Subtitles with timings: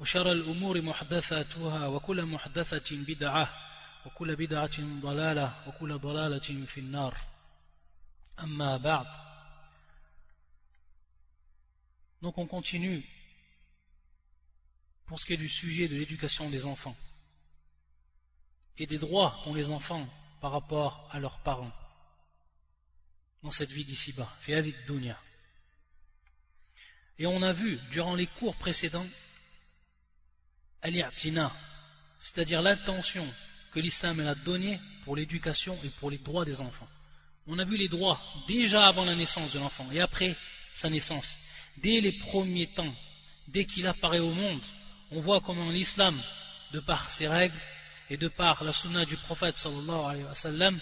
[0.00, 3.70] وشر الأمور محدثاتها وكل محدثة بدعة
[4.06, 7.16] وكل بدعة ضلالة وكل ضلالة في النار
[8.40, 9.06] أما بعد
[12.22, 13.02] Donc on continue
[15.06, 16.96] pour ce qui est du sujet de l'éducation des enfants
[18.78, 20.06] et des droits qu'ont les enfants
[20.40, 21.72] par rapport à leurs parents
[23.42, 24.30] dans cette vie d'ici-bas,
[27.18, 29.06] et on a vu durant les cours précédents
[32.19, 33.25] c'est-à-dire l'intention
[33.71, 36.87] que l'islam a donnée pour l'éducation et pour les droits des enfants.
[37.47, 40.35] On a vu les droits déjà avant la naissance de l'enfant et après
[40.73, 41.37] sa naissance.
[41.77, 42.93] Dès les premiers temps,
[43.47, 44.63] dès qu'il apparaît au monde,
[45.11, 46.19] on voit comment l'islam,
[46.71, 47.59] de par ses règles
[48.09, 50.79] et de par la sunna du prophète sallallahu alayhi wa sallam,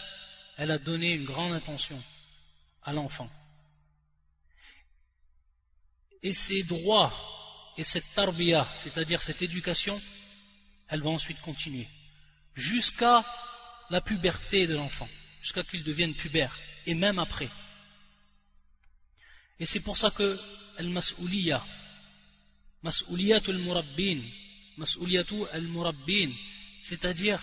[0.57, 2.01] elle a donné une grande intention
[2.83, 3.29] à l'enfant.
[6.21, 7.11] Et ces droits
[7.77, 9.99] et cette tarbiya, c'est-à-dire cette éducation,
[10.89, 11.87] elle va ensuite continuer
[12.55, 13.23] jusqu'à
[13.89, 15.09] la puberté de l'enfant,
[15.41, 17.49] jusqu'à qu'il devienne pubère, et même après.
[19.59, 20.39] Et c'est pour ça que
[20.77, 21.63] al-mas'ouliya,
[22.83, 24.21] mas'ouliyatul murabbin,
[24.77, 26.31] mas'ouliyatul al-murabbin,
[26.81, 27.41] c'est-à-dire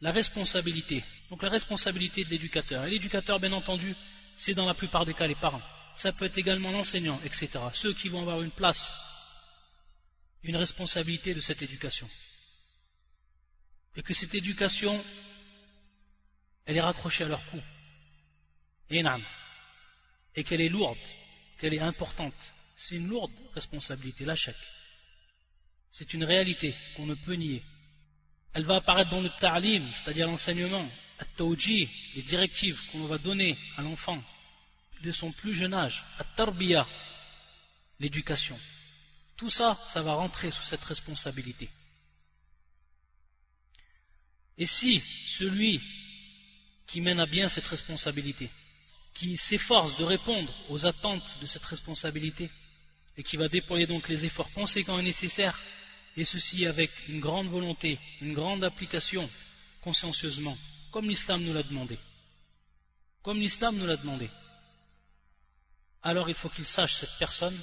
[0.00, 1.04] la responsabilité.
[1.30, 2.84] Donc la responsabilité de l'éducateur.
[2.86, 3.94] Et l'éducateur, bien entendu,
[4.36, 5.62] c'est dans la plupart des cas les parents.
[5.94, 7.50] Ça peut être également l'enseignant, etc.
[7.74, 8.92] Ceux qui vont avoir une place
[10.42, 12.08] une responsabilité de cette éducation.
[13.96, 15.02] Et que cette éducation,
[16.66, 17.60] elle est raccrochée à leur cou.
[18.90, 20.98] Et qu'elle est lourde,
[21.58, 22.54] qu'elle est importante.
[22.76, 24.56] C'est une lourde responsabilité, la chèque.
[25.90, 27.62] C'est une réalité qu'on ne peut nier.
[28.52, 30.88] Elle va apparaître dans le ta'lim, c'est-à-dire l'enseignement,
[31.38, 34.22] les directives qu'on va donner à l'enfant
[35.02, 36.86] de son plus jeune âge, à tarbiya,
[38.00, 38.58] l'éducation.
[39.40, 41.70] Tout ça, ça va rentrer sous cette responsabilité.
[44.58, 45.80] Et si celui
[46.86, 48.50] qui mène à bien cette responsabilité,
[49.14, 52.50] qui s'efforce de répondre aux attentes de cette responsabilité,
[53.16, 55.58] et qui va déployer donc les efforts conséquents et nécessaires,
[56.18, 59.26] et ceci avec une grande volonté, une grande application,
[59.80, 60.58] consciencieusement,
[60.90, 61.98] comme l'islam nous l'a demandé.
[63.22, 64.28] Comme l'islam nous l'a demandé.
[66.02, 67.58] Alors il faut qu'il sache, cette personne,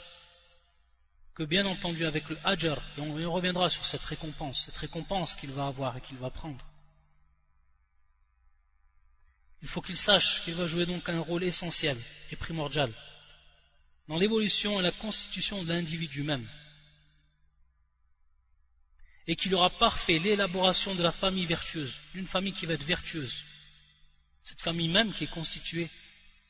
[1.37, 5.51] que bien entendu avec le hajar, et on reviendra sur cette récompense, cette récompense qu'il
[5.51, 6.65] va avoir et qu'il va prendre,
[9.61, 11.95] il faut qu'il sache qu'il va jouer donc un rôle essentiel
[12.31, 12.91] et primordial
[14.07, 16.47] dans l'évolution et la constitution de l'individu même,
[19.27, 23.43] et qu'il aura parfait l'élaboration de la famille vertueuse, d'une famille qui va être vertueuse,
[24.41, 25.87] cette famille même qui est constituée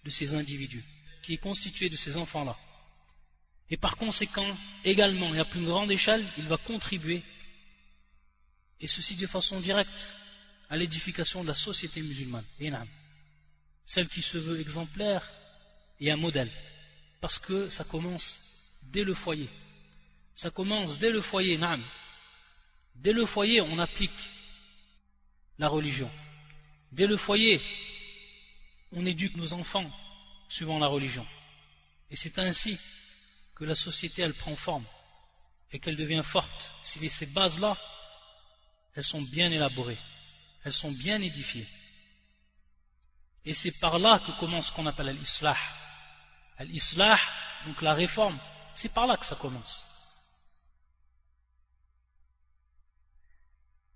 [0.06, 0.86] de ces individus,
[1.24, 2.58] qui est constituée de ces enfants-là.
[3.70, 4.48] Et par conséquent,
[4.86, 7.22] également, et à plus grande échelle, il va contribuer,
[8.80, 10.16] et ceci de façon directe,
[10.70, 12.46] à l'édification de la société musulmane,
[13.86, 15.30] celle qui se veut exemplaire
[16.00, 16.52] et un modèle,
[17.22, 19.50] parce que ça commence dès le foyer.
[20.36, 21.60] Ça commence dès le foyer.
[22.96, 24.30] Dès le foyer, on applique
[25.58, 26.12] la religion.
[26.92, 27.62] Dès le foyer,
[28.92, 29.90] on éduque nos enfants
[30.50, 31.26] suivant la religion.
[32.12, 32.78] Et c'est ainsi
[33.58, 34.86] que la société elle prend forme
[35.72, 37.76] et qu'elle devient forte, si ces bases-là,
[38.94, 39.98] elles sont bien élaborées,
[40.64, 41.68] elles sont bien édifiées.
[43.46, 45.58] Et c'est par là que commence ce qu'on appelle l'islah.
[46.60, 47.20] L'islah,
[47.66, 48.38] donc la réforme,
[48.76, 49.86] c'est par là que ça commence.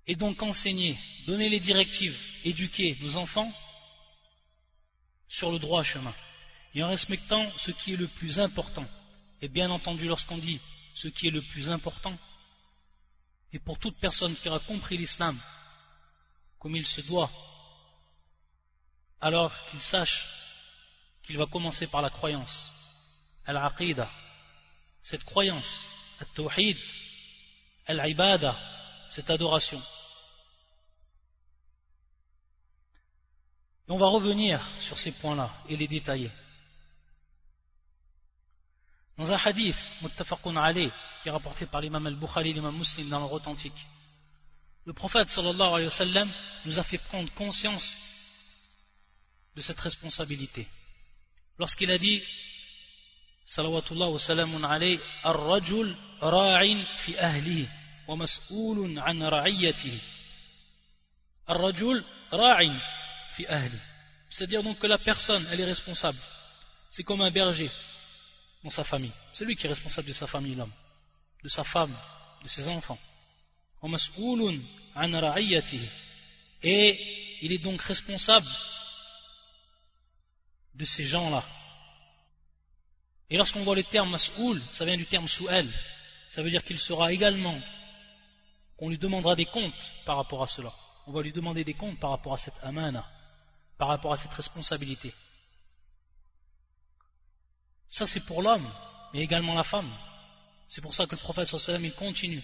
[0.07, 0.97] Et donc enseigner,
[1.27, 3.53] donner les directives, éduquer nos enfants
[5.27, 6.15] sur le droit chemin,
[6.73, 8.87] et en respectant ce qui est le plus important,
[9.41, 10.59] et bien entendu, lorsqu'on dit
[10.93, 12.17] ce qui est le plus important,
[13.53, 15.37] et pour toute personne qui aura compris l'islam
[16.59, 17.29] comme il se doit,
[19.19, 20.25] alors qu'il sache
[21.23, 22.71] qu'il va commencer par la croyance,
[23.45, 24.09] al-aqidah,
[25.01, 25.83] cette croyance,
[26.19, 26.77] al-tawhid,
[27.87, 28.55] al-ibada,
[29.09, 29.81] cette adoration.
[33.87, 36.31] Et on va revenir sur ces points-là et les détailler.
[39.21, 40.91] Dans un hadith, muttafaqun Ali,
[41.21, 43.85] qui est rapporté par l'imam al-Bukhari, l'imam muslim dans leur authentique,
[44.87, 46.29] Le prophète sallallahu alayhi wa sallam
[46.65, 47.97] nous a fait prendre conscience
[49.55, 50.67] de cette responsabilité.
[51.59, 52.19] Lorsqu'il a dit
[53.45, 57.69] salawatullah wa salamun alayhi ar-rajul ra'in fi ahlihi
[58.07, 60.01] wa mas'ulun an ra'iyatihi.
[61.45, 62.75] Ar-rajul ra'in
[63.29, 63.81] fi ahlihi
[64.31, 66.17] c'est-à-dire donc que la personne elle est responsable.
[66.89, 67.69] C'est comme un berger
[68.63, 70.71] dans sa famille c'est lui qui est responsable de sa famille l'homme
[71.43, 71.95] de sa femme
[72.43, 72.99] de ses enfants
[76.63, 76.99] et
[77.41, 78.47] il est donc responsable
[80.75, 81.43] de ces gens-là.
[83.29, 85.67] Et lorsqu'on voit le terme mas'oul, ça vient du terme su'al.
[86.29, 87.59] Ça veut dire qu'il sera également,
[88.77, 90.71] qu'on lui demandera des comptes par rapport à cela.
[91.07, 93.09] On va lui demander des comptes par rapport à cette amana,
[93.77, 95.13] par rapport à cette responsabilité.
[97.91, 98.67] Ça c'est pour l'homme,
[99.13, 99.91] mais également la femme.
[100.69, 102.41] C'est pour ça que le prophète sallam il continue.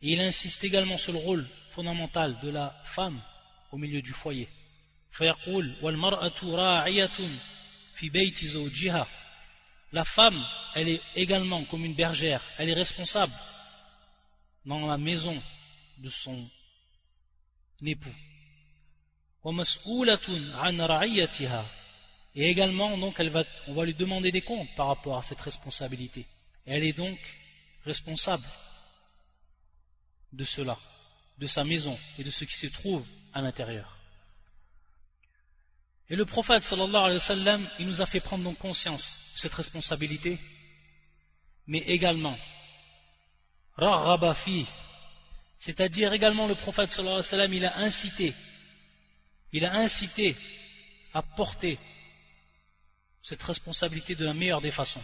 [0.00, 3.20] Et il insiste également sur le rôle fondamental de la femme
[3.72, 4.48] au milieu du foyer.
[9.92, 13.32] La femme, elle est également comme une bergère, elle est responsable
[14.64, 15.36] dans la maison
[15.98, 16.48] de son
[17.84, 18.14] époux.
[22.34, 25.40] Et également, donc, elle va, on va lui demander des comptes par rapport à cette
[25.40, 26.26] responsabilité.
[26.66, 27.18] Elle est donc
[27.84, 28.44] responsable
[30.32, 30.78] de cela,
[31.38, 33.98] de sa maison et de ce qui se trouve à l'intérieur.
[36.08, 39.40] Et le prophète sallallahu alayhi wa sallam, il nous a fait prendre donc conscience de
[39.40, 40.38] cette responsabilité,
[41.66, 42.38] mais également,
[43.76, 44.66] rarabafi,
[45.58, 48.34] c'est-à-dire également le prophète sallallahu alayhi wa sallam, il a incité,
[49.52, 50.36] il a incité
[51.14, 51.78] à porter
[53.21, 55.01] cette responsabilité de la meilleure des façons.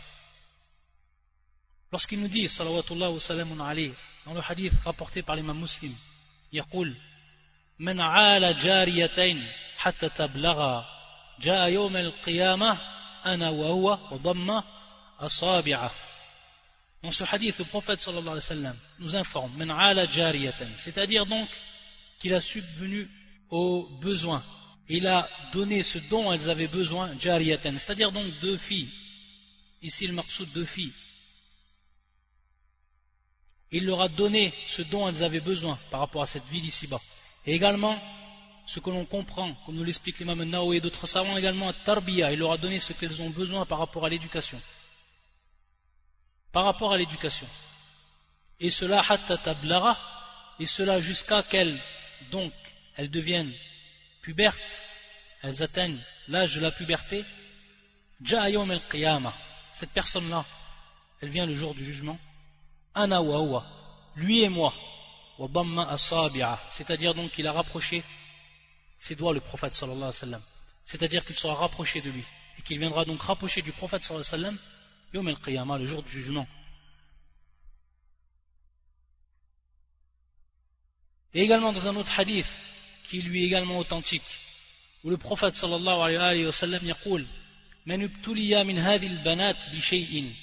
[1.92, 3.94] Lorsqu'il nous dit, salawatullah wa salamun alayhi,
[4.26, 5.94] dans le hadith rapporté par l'imam muslim,
[6.54, 6.96] يقول
[7.80, 9.48] من عال جاريتين
[9.78, 10.86] حتى تبلغا
[11.42, 12.78] جاء يوم القيامة
[13.26, 14.62] أنا وهو وضم
[15.20, 15.92] أصابعه
[17.04, 21.26] Dans ce hadith, le prophète sallallahu alayhi wa sallam nous informe من عال جاريتين c'est-à-dire
[21.26, 21.50] donc
[22.20, 23.10] qu'il a subvenu
[23.50, 24.42] aux besoins.
[24.89, 28.89] il a donné ce dont elles avaient besoin, jariyatan, c'est-à-dire donc deux filles.
[29.83, 30.93] Ici, le maqsoud, deux filles
[33.71, 37.01] il leur a donné ce dont elles avaient besoin par rapport à cette vie d'ici-bas.
[37.47, 37.99] Et également,
[38.67, 42.33] ce que l'on comprend, comme nous l'explique l'imam Nao et d'autres savants également, à Tarbiya,
[42.33, 44.61] il leur a donné ce qu'elles ont besoin par rapport à l'éducation.
[46.53, 47.47] Par rapport à l'éducation.
[48.61, 49.99] Et cela, hatta tablara,
[50.59, 51.79] et cela jusqu'à qu'elles,
[52.33, 52.53] donc,
[52.97, 53.53] elles deviennent
[54.29, 54.83] pubertes,
[55.41, 55.99] elles atteignent
[56.29, 57.25] l'âge de la puberté.
[59.73, 60.45] Cette personne-là,
[61.23, 62.19] elle vient le jour du jugement
[64.17, 64.75] lui et moi,
[66.71, 68.03] c'est-à-dire donc qu'il a rapproché
[68.99, 70.43] ses doigts le prophète sallallahu alayhi wa sallam,
[70.85, 72.25] c'est-à-dire qu'il sera rapproché de lui,
[72.59, 74.59] et qu'il viendra donc rapprocher du prophète sallallahu alayhi wa
[75.15, 76.47] sallam, le jour du jugement.
[81.33, 82.68] Et également dans un autre hadith,
[83.08, 84.24] qui lui est également authentique,
[85.04, 87.26] où le prophète sallallahu alayhi wa sallam يقول
[87.86, 90.34] من ابتلي من هذه البنات بشيء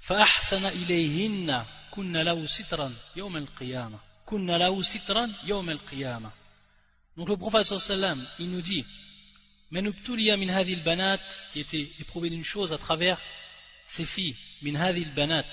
[0.00, 6.30] فأحسن إليهن كن له سترا يوم القيامة كن له سترا يوم القيامة
[7.16, 8.84] Donc le prophète sallam, il nous dit
[9.70, 11.20] Menubtuliya min hadil banat
[11.52, 13.20] qui était éprouvé d'une chose à travers
[13.86, 15.46] ses filles min hadil banat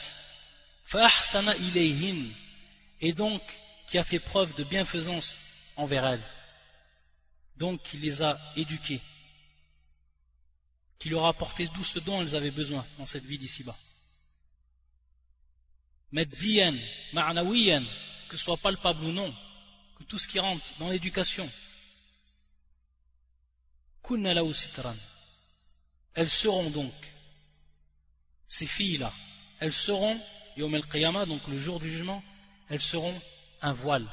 [0.86, 2.26] fa'ahsana ilayhin
[3.00, 3.42] et donc
[3.88, 6.24] qui a fait preuve de bienfaisance envers elles
[7.57, 9.01] donc qui les a éduquées
[10.99, 13.77] qui leur a apporté tout ce dont elles avaient besoin dans cette vie d'ici-bas
[16.13, 16.75] maddiyan,
[17.13, 17.85] ma'nawiyan,
[18.29, 19.35] que ce soit palpable ou non,
[19.97, 21.49] que tout ce qui rentre dans l'éducation,
[24.03, 24.35] kunna.
[26.15, 26.95] Elles seront donc,
[28.49, 29.13] ces filles-là,
[29.61, 30.19] elles seront,
[30.57, 30.83] yom el
[31.27, 32.23] donc le jour du jugement,
[32.69, 33.21] elles seront
[33.63, 34.07] un voile,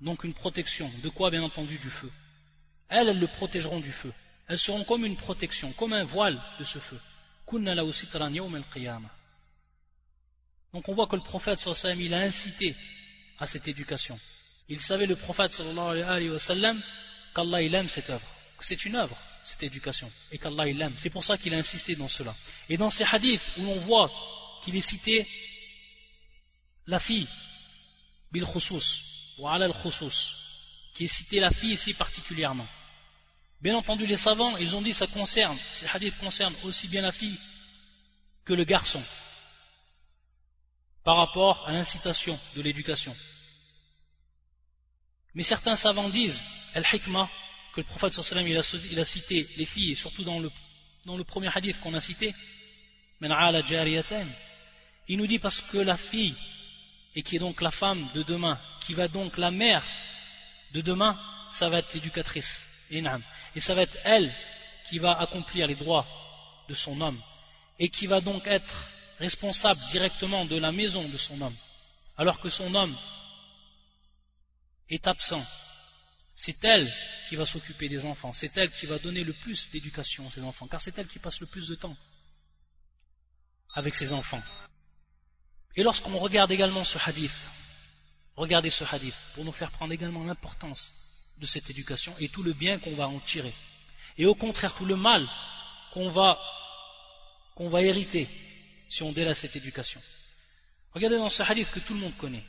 [0.00, 0.90] donc une protection.
[1.02, 2.10] De quoi, bien entendu, du feu.
[2.92, 4.12] Elles, elles le protégeront du feu.
[4.48, 7.00] Elles seront comme une protection, comme un voile de ce feu.
[10.72, 12.74] Donc on voit que le prophète sallallahu il a incité
[13.38, 14.18] à cette éducation.
[14.68, 16.38] Il savait le prophète sallallahu alayhi wa
[17.34, 18.26] qu'Allah il aime cette œuvre,
[18.58, 20.94] que c'est une œuvre, cette éducation, et qu'Allah il aime.
[20.98, 22.34] C'est pour ça qu'il a insisté dans cela.
[22.68, 24.10] Et dans ces hadiths où l'on voit
[24.62, 25.26] qu'il est cité
[26.86, 27.28] la fille,
[28.30, 30.16] bil khusus, ou ala al khusus,
[30.94, 32.68] qui est cité la fille ici particulièrement.
[33.62, 37.12] Bien entendu, les savants, ils ont dit ça concerne, ces hadiths concernent aussi bien la
[37.12, 37.38] fille
[38.44, 39.02] que le garçon
[41.04, 43.14] par rapport à l'incitation de l'éducation.
[45.34, 47.28] Mais certains savants disent, al-hikmah,
[47.74, 50.50] que le prophète sallam il a, il a cité les filles, surtout dans le,
[51.06, 52.34] dans le premier hadith qu'on a cité,
[55.08, 56.34] il nous dit parce que la fille,
[57.14, 59.84] et qui est donc la femme de demain, qui va donc la mère
[60.72, 61.18] de demain,
[61.50, 62.88] ça va être l'éducatrice,
[63.54, 64.32] et ça va être elle
[64.88, 66.06] qui va accomplir les droits
[66.68, 67.20] de son homme,
[67.78, 71.56] et qui va donc être responsable directement de la maison de son homme,
[72.16, 72.96] alors que son homme
[74.88, 75.44] est absent.
[76.34, 76.92] C'est elle
[77.28, 80.42] qui va s'occuper des enfants, c'est elle qui va donner le plus d'éducation à ses
[80.42, 81.96] enfants, car c'est elle qui passe le plus de temps
[83.74, 84.42] avec ses enfants.
[85.76, 87.46] Et lorsqu'on regarde également ce hadith,
[88.36, 91.11] regardez ce hadith pour nous faire prendre également l'importance
[91.42, 93.52] de cette éducation et tout le bien qu'on va en tirer.
[94.16, 95.28] Et au contraire, tout le mal
[95.92, 96.40] qu'on va,
[97.58, 98.28] va hériter
[98.88, 100.00] si on délaisse cette éducation.
[100.92, 102.44] Regardez dans ce hadith que tout le monde connaît.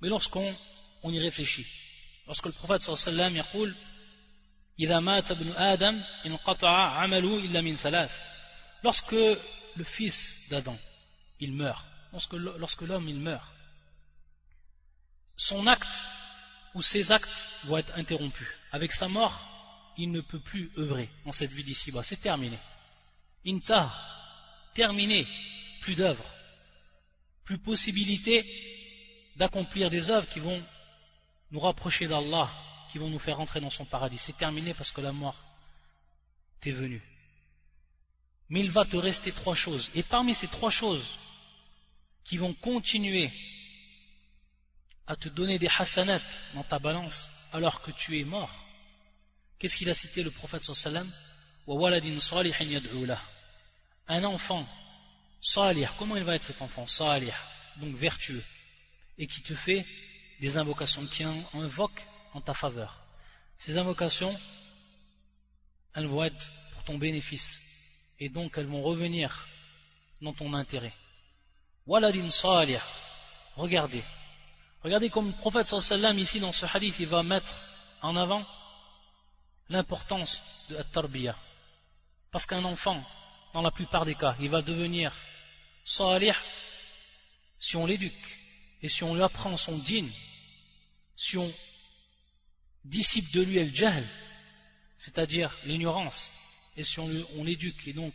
[0.00, 0.54] Mais lorsqu'on
[1.02, 1.66] on y réfléchit,
[2.26, 3.42] lorsque le prophète sallallahu alayhi
[7.88, 8.08] wa
[8.82, 10.76] Lorsque le fils d'Adam,
[11.40, 13.52] il meurt, lorsque, lorsque l'homme il meurt,
[15.36, 16.08] son acte
[16.74, 17.30] ou ses actes
[17.64, 18.48] vont être interrompus.
[18.72, 19.40] Avec sa mort,
[19.96, 22.02] il ne peut plus œuvrer dans cette vie d'ici-bas.
[22.02, 22.58] C'est terminé.
[23.46, 23.92] Inta,
[24.74, 25.26] terminé.
[25.80, 26.24] Plus d'œuvres.
[27.44, 28.44] Plus possibilité
[29.36, 30.62] d'accomplir des œuvres qui vont
[31.50, 32.50] nous rapprocher d'Allah,
[32.90, 34.18] qui vont nous faire entrer dans son paradis.
[34.18, 35.36] C'est terminé parce que la mort
[36.60, 37.02] t'est venue.
[38.48, 39.90] Mais il va te rester trois choses.
[39.94, 41.06] Et parmi ces trois choses
[42.24, 43.30] qui vont continuer
[45.06, 46.20] à te donner des hasanat
[46.54, 48.50] dans ta balance alors que tu es mort,
[49.58, 51.08] qu'est-ce qu'il a cité le prophète sallam?
[54.06, 54.68] Un enfant
[55.40, 57.32] salih, comment il va être cet enfant Salih,
[57.76, 58.42] donc vertueux,
[59.18, 59.86] et qui te fait
[60.40, 63.00] des invocations, qui invoque en ta faveur?
[63.56, 64.38] Ces invocations,
[65.94, 69.46] elles vont être pour ton bénéfice et donc elles vont revenir
[70.20, 70.92] dans ton intérêt.
[71.86, 72.78] Waladin salih,
[73.56, 74.02] regardez.
[74.84, 77.54] Regardez comme le prophète sallam ici dans ce hadith, il va mettre
[78.02, 78.46] en avant
[79.70, 81.34] l'importance de la.
[82.30, 83.02] Parce qu'un enfant,
[83.54, 85.10] dans la plupart des cas, il va devenir
[85.86, 86.34] salih
[87.58, 88.38] si on l'éduque
[88.82, 90.04] et si on lui apprend son din,
[91.16, 91.50] si on
[92.84, 94.04] dissipe de lui le jahl,
[94.98, 96.30] c'est-à-dire l'ignorance,
[96.76, 98.12] et si on l'éduque et donc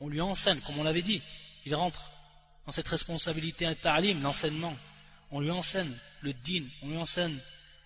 [0.00, 1.22] on lui enseigne, comme on l'avait dit,
[1.64, 2.10] il rentre
[2.66, 4.76] dans cette responsabilité un ta'lim, l'enseignement,
[5.30, 5.92] on lui enseigne
[6.22, 7.36] le din, on lui enseigne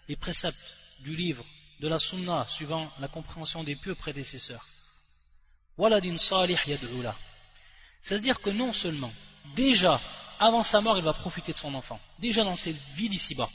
[0.08, 1.44] les préceptes du livre,
[1.80, 4.66] de la sunna, suivant la compréhension des pieux prédécesseurs.
[8.00, 9.12] C'est-à-dire que non seulement,
[9.56, 10.00] déjà,
[10.38, 13.48] avant sa mort, il va profiter de son enfant, déjà dans ses vies d'ici-bas,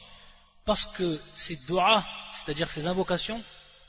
[0.65, 3.41] parce que ces doigts, c'est-à-dire ces invocations,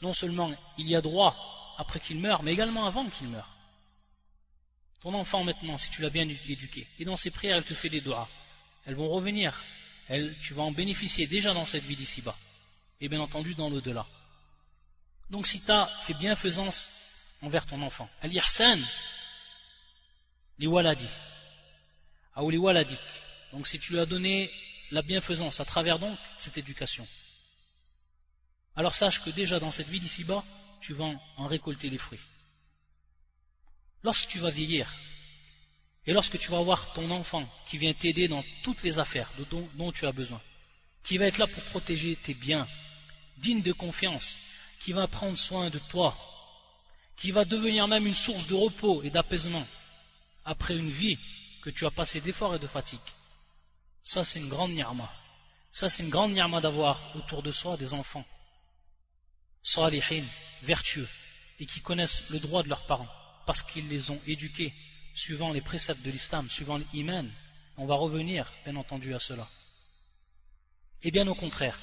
[0.03, 3.49] non seulement il y a droit après qu'il meure, mais également avant qu'il meure.
[5.01, 7.89] Ton enfant maintenant, si tu l'as bien éduqué, et dans ses prières, elle te fait
[7.89, 8.29] des doigts,
[8.85, 9.61] elles vont revenir,
[10.41, 12.37] tu vas en bénéficier déjà dans cette vie d'ici-bas,
[13.01, 14.07] et bien entendu dans l'au-delà.
[15.31, 18.79] Donc si tu as fait bienfaisance envers ton enfant, al-yahsan,
[20.59, 21.07] les waladi,
[22.37, 22.51] ou
[23.53, 24.51] donc si tu lui as donné
[24.91, 27.07] la bienfaisance à travers donc cette éducation,
[28.77, 30.45] alors sache que déjà dans cette vie d'ici-bas,
[30.81, 32.21] tu vas en récolter les fruits.
[34.05, 34.91] Lorsque tu vas vieillir,
[36.09, 39.31] et lorsque tu vas voir ton enfant qui vient t'aider dans toutes les affaires
[39.75, 40.41] dont, tu as besoin,
[41.03, 42.67] qui va être là pour protéger tes biens,
[43.37, 44.39] digne de confiance,
[44.81, 46.17] qui va prendre soin de toi,
[47.19, 49.67] qui va devenir même une source de repos et d'apaisement
[50.47, 51.19] après une vie
[51.63, 52.99] que tu as passée d'efforts et de fatigue.
[54.03, 55.13] Ça, c'est une grande ni'ma.
[55.71, 58.25] Ça, c'est une grande ni'ma d'avoir autour de soi des enfants
[59.63, 60.25] salihin,
[60.63, 61.09] vertueux,
[61.61, 63.13] et qui connaissent le droit de leurs parents,
[63.45, 64.73] parce qu'ils les ont éduqués
[65.19, 67.29] suivant les préceptes de l'islam, suivant l'iman.
[67.77, 69.47] On va revenir, bien entendu, à cela.
[71.03, 71.79] Et bien au contraire,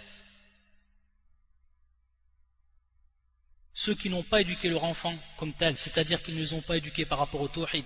[3.73, 6.77] ceux qui n'ont pas éduqué leur enfant comme tel, c'est-à-dire qu'ils ne les ont pas
[6.77, 7.85] éduqués par rapport au tawhid,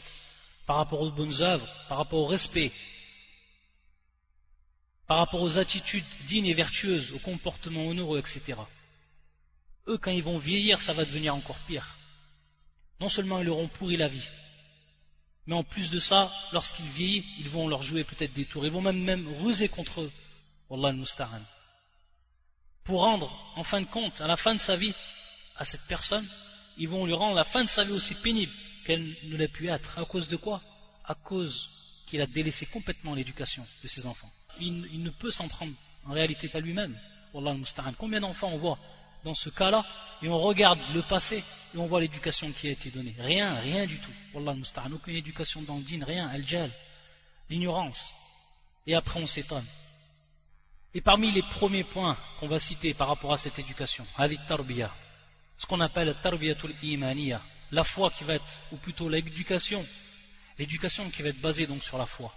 [0.65, 2.71] par rapport aux bonnes œuvres, par rapport au respect,
[5.07, 8.55] par rapport aux attitudes dignes et vertueuses, au comportement honoreux, etc
[9.89, 11.97] eux, quand ils vont vieillir, ça va devenir encore pire.
[12.99, 14.27] Non seulement ils leur ont pourri la vie,
[15.49, 18.67] mais en plus de ça, lorsqu'ils vieillissent, ils vont leur jouer peut-être des tours.
[18.67, 20.11] Ils vont même, ruser contre eux.
[20.69, 21.41] Wallah al
[22.83, 24.93] Pour rendre, en fin de compte, à la fin de sa vie,
[25.55, 26.23] à cette personne,
[26.77, 28.51] ils vont lui rendre la fin de sa vie aussi pénible
[28.85, 29.97] qu'elle ne l'a pu être.
[29.97, 30.61] À cause de quoi?
[31.03, 31.71] À cause
[32.05, 34.31] qu'il a délaissé complètement l'éducation de ses enfants.
[34.59, 35.73] Il, ne peut s'en prendre
[36.05, 36.95] en réalité qu'à lui-même.
[37.97, 38.77] Combien d'enfants on voit
[39.23, 39.85] dans ce cas-là
[40.21, 43.85] et on regarde le passé et on voit l'éducation qui a été donnée Rien, rien
[43.85, 44.11] du tout.
[44.33, 46.71] Aucune éducation dans rien, gèle.
[47.49, 48.13] L'ignorance.
[48.87, 49.65] Et après on s'étonne.
[50.93, 55.79] Et parmi les premiers points qu'on va citer par rapport à cette éducation, ce qu'on
[55.81, 59.85] appelle tarbiyatul imaniya, la foi qui va être, ou plutôt l'éducation,
[60.57, 62.33] l'éducation qui va être basée donc sur la foi.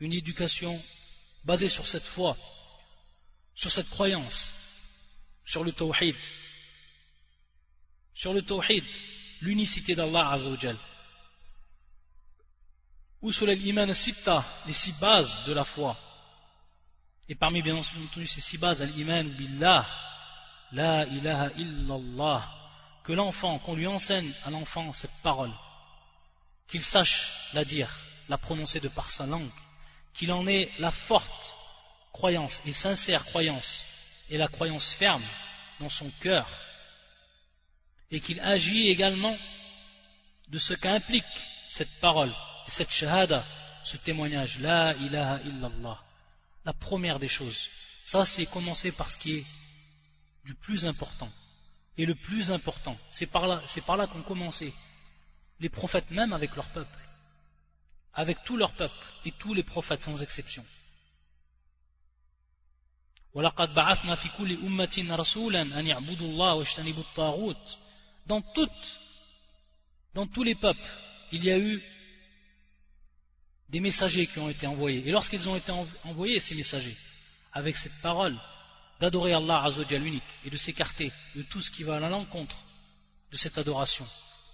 [0.00, 0.82] Une éducation
[1.44, 2.36] basée sur cette foi,
[3.54, 4.63] sur cette croyance,
[5.44, 6.16] sur le tawhid,
[8.14, 8.84] sur le tawhid,
[9.40, 10.76] l'unicité d'Allah Azzawajal,
[13.22, 15.96] ou sur l'iman sitta, les six bases de la foi,
[17.28, 19.86] et parmi bien entendu ces six bases, al-iman billah,
[20.72, 22.42] la ilaha illallah,
[23.02, 25.52] que l'enfant, qu'on lui enseigne à l'enfant cette parole,
[26.68, 27.90] qu'il sache la dire,
[28.28, 29.50] la prononcer de par sa langue,
[30.14, 31.56] qu'il en ait la forte
[32.12, 33.93] croyance et sincère croyance
[34.30, 35.22] et la croyance ferme
[35.80, 36.46] dans son cœur,
[38.10, 39.36] et qu'il agit également
[40.48, 41.24] de ce qu'implique
[41.68, 42.32] cette parole
[42.66, 43.44] et cette shahada,
[43.82, 46.04] ce témoignage, la ilaha illallah
[46.64, 47.68] la première des choses.
[48.04, 49.44] Ça, c'est commencer par ce qui est
[50.44, 51.30] du plus important.
[51.96, 54.72] Et le plus important, c'est par là, c'est par là qu'ont commencé
[55.60, 56.98] les prophètes même avec leur peuple.
[58.14, 60.64] Avec tout leur peuple et tous les prophètes sans exception.
[68.26, 69.00] Dans toutes,
[70.14, 70.90] dans tous les peuples,
[71.32, 71.82] il y a eu
[73.68, 75.02] des messagers qui ont été envoyés.
[75.06, 75.72] Et lorsqu'ils ont été
[76.04, 76.96] envoyés, ces messagers,
[77.52, 78.36] avec cette parole
[79.00, 82.56] d'adorer Allah Azzawajal unique et de s'écarter de tout ce qui va à l'encontre
[83.32, 84.06] de cette adoration,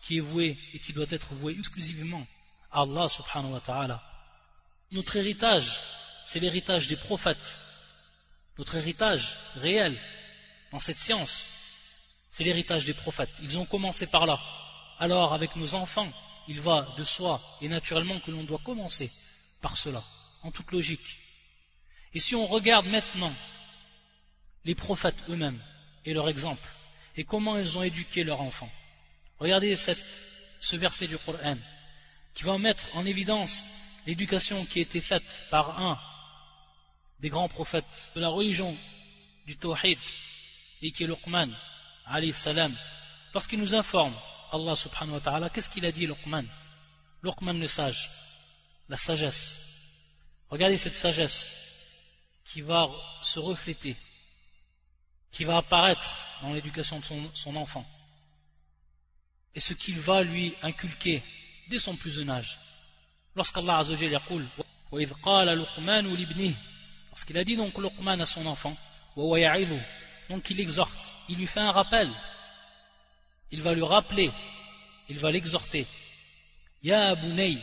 [0.03, 2.27] qui est vouée et qui doit être vouée exclusivement
[2.73, 4.03] à Allah subhanahu wa ta'ala.
[4.93, 5.79] Notre héritage,
[6.25, 7.63] c'est l'héritage des prophètes.
[8.61, 9.97] Notre héritage réel
[10.71, 11.49] dans cette science,
[12.31, 13.31] c'est l'héritage des prophètes.
[13.41, 14.39] Ils ont commencé par là.
[14.99, 16.13] Alors, avec nos enfants,
[16.47, 19.11] il va de soi et naturellement que l'on doit commencer
[19.63, 20.05] par cela,
[20.43, 21.17] en toute logique.
[22.13, 23.35] Et si on regarde maintenant
[24.67, 25.63] les prophètes eux-mêmes
[26.05, 26.69] et leur exemple,
[27.17, 28.71] et comment ils ont éduqué leurs enfants,
[29.39, 31.57] regardez ce verset du Coran
[32.35, 33.65] qui va mettre en évidence
[34.07, 35.99] l'éducation qui a été faite par un
[37.21, 38.77] des grands prophètes de la religion
[39.47, 39.99] du Tawhid
[40.83, 41.51] et qui est Luqman
[42.33, 42.75] salam
[43.35, 44.15] lorsqu'il nous informe
[44.53, 46.45] Allah subhanahu wa ta'ala, qu'est-ce qu'il a dit Luqman?
[47.23, 48.11] Luqman le sage,
[48.89, 49.71] la sagesse.
[50.49, 51.71] Regardez cette sagesse
[52.45, 52.91] qui va
[53.23, 53.97] se refléter,
[55.31, 56.11] qui va apparaître
[56.43, 57.05] dans l'éducation de
[57.35, 57.87] son, enfant.
[59.55, 61.23] Et ce qu'il va lui inculquer
[61.69, 62.59] dès son plus jeune âge.
[63.37, 64.21] Lorsqu'Allah Azzawajal
[67.11, 68.77] yaqul, lorsqu'il a dit donc Luqman à son enfant,
[69.17, 72.11] donc il exhorte, il lui fait un rappel
[73.51, 74.31] il va lui rappeler,
[75.09, 75.87] il va l'exhorter.
[76.83, 77.59] Ya bunay,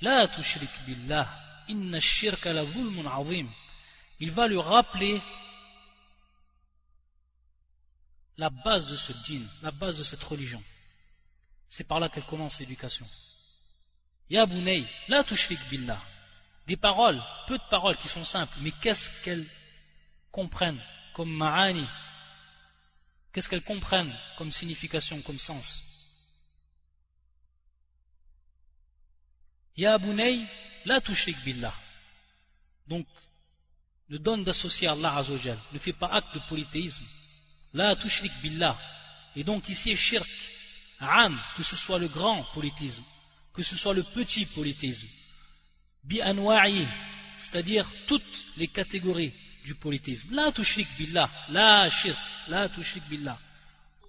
[0.00, 1.28] la tushrik billah,
[1.68, 3.48] inna shirka la zulmun azim.
[4.18, 5.20] Il va lui rappeler
[8.38, 10.62] la base de ce djinn, la base de cette religion.
[11.68, 13.06] C'est par là qu'elle commence l'éducation.
[14.30, 16.00] Ya bunay, la tushrik billah.
[16.66, 19.46] Des paroles, peu de paroles qui sont simples, mais qu'est-ce qu'elles
[20.32, 20.82] comprennent
[21.14, 21.86] comme ma'ani,
[23.36, 25.82] Qu'est-ce qu'elles comprennent comme signification, comme sens?
[29.76, 30.40] Ya Bunay,
[30.86, 31.74] la tushrik billah.
[32.88, 33.06] Donc,
[34.08, 37.04] ne donne d'associer Allah Azzawajal, ne fais pas acte de polythéisme.
[37.74, 38.78] La tushrik billah.
[39.34, 40.26] Et donc ici shirk,
[41.00, 43.04] am, que ce soit le grand polythéisme,
[43.52, 45.08] que ce soit le petit polythéisme.
[46.06, 46.86] Bi anwa'i,
[47.38, 49.32] c'est-à-dire toutes les catégories
[49.64, 50.28] du polythéisme.
[50.32, 53.38] La tushrik billah, la shirk, la tushrik billah.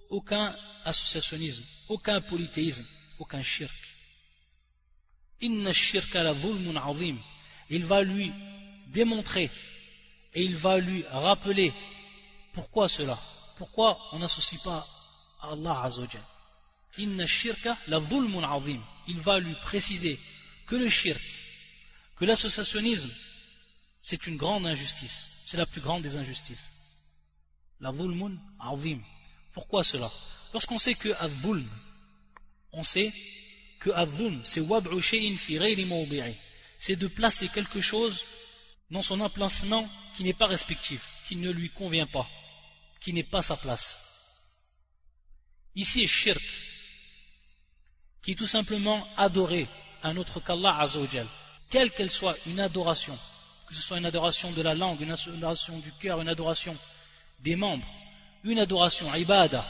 [0.08, 2.84] Aucun associationnisme, aucun polythéisme,
[3.18, 3.74] aucun shirk.
[5.40, 7.18] Inna shirka la azim.
[7.70, 8.32] Il va lui
[8.86, 9.50] démontrer
[10.34, 11.72] et il va lui rappeler
[12.54, 13.18] pourquoi cela.
[13.56, 14.86] Pourquoi on n'associe pas
[15.42, 16.22] Allah Azzawajal.
[16.98, 18.80] Inna shirka la azim.
[19.08, 20.18] Il va lui préciser
[20.66, 21.20] que le shirk,
[22.18, 23.10] que l'associationnisme,
[24.02, 26.70] c'est une grande injustice c'est la plus grande des injustices.
[27.80, 29.00] La zulmun azim.
[29.54, 30.12] Pourquoi cela?
[30.52, 31.32] Lorsqu'on sait que az
[32.72, 33.10] on sait
[33.80, 34.10] que az
[34.44, 35.58] c'est wad'u shay'in fi
[36.78, 38.26] C'est de placer quelque chose
[38.90, 42.28] dans son emplacement qui n'est pas respectif, qui ne lui convient pas,
[43.00, 43.88] qui n'est pas sa place.
[45.76, 46.44] Ici est shirk,
[48.20, 49.66] qui est tout simplement adorer
[50.02, 51.26] un autre qu'Allah Azzawajal,
[51.70, 53.16] quelle qu'elle soit une adoration,
[53.66, 56.76] que ce soit une adoration de la langue, une adoration du cœur, une adoration
[57.40, 57.88] des membres,
[58.44, 59.64] une adoration, ibada,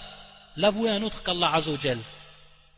[0.57, 1.99] l'avouer à un autre qu'Allah Azzawajal,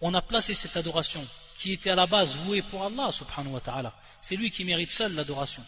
[0.00, 1.24] on a placé cette adoration
[1.58, 3.92] qui était à la base vouée pour Allah subhanahu wa ta'ala.
[4.22, 5.62] C'est lui qui mérite seul l'adoration.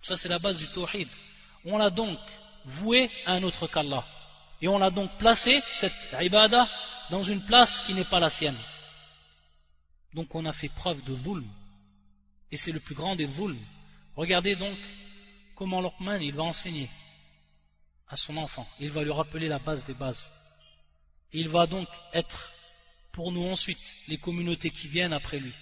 [0.00, 1.08] Ça c'est la base du tawhid.
[1.64, 2.18] On l'a donc
[2.64, 4.04] voué à un autre qu'Allah.
[4.60, 6.68] Et on l'a donc placé, cette ibada,
[7.10, 8.56] dans une place qui n'est pas la sienne.
[10.14, 11.48] Donc on a fait preuve de zulm.
[12.52, 13.58] Et c'est le plus grand des zulm.
[14.14, 14.78] Regardez donc
[15.56, 16.88] comment Luqman il va enseigner
[18.08, 18.68] à son enfant.
[18.78, 20.30] Il va lui rappeler la base des bases.
[21.32, 22.52] il va donc être
[23.12, 25.54] pour nous ensuite les communautés qui viennent après lui.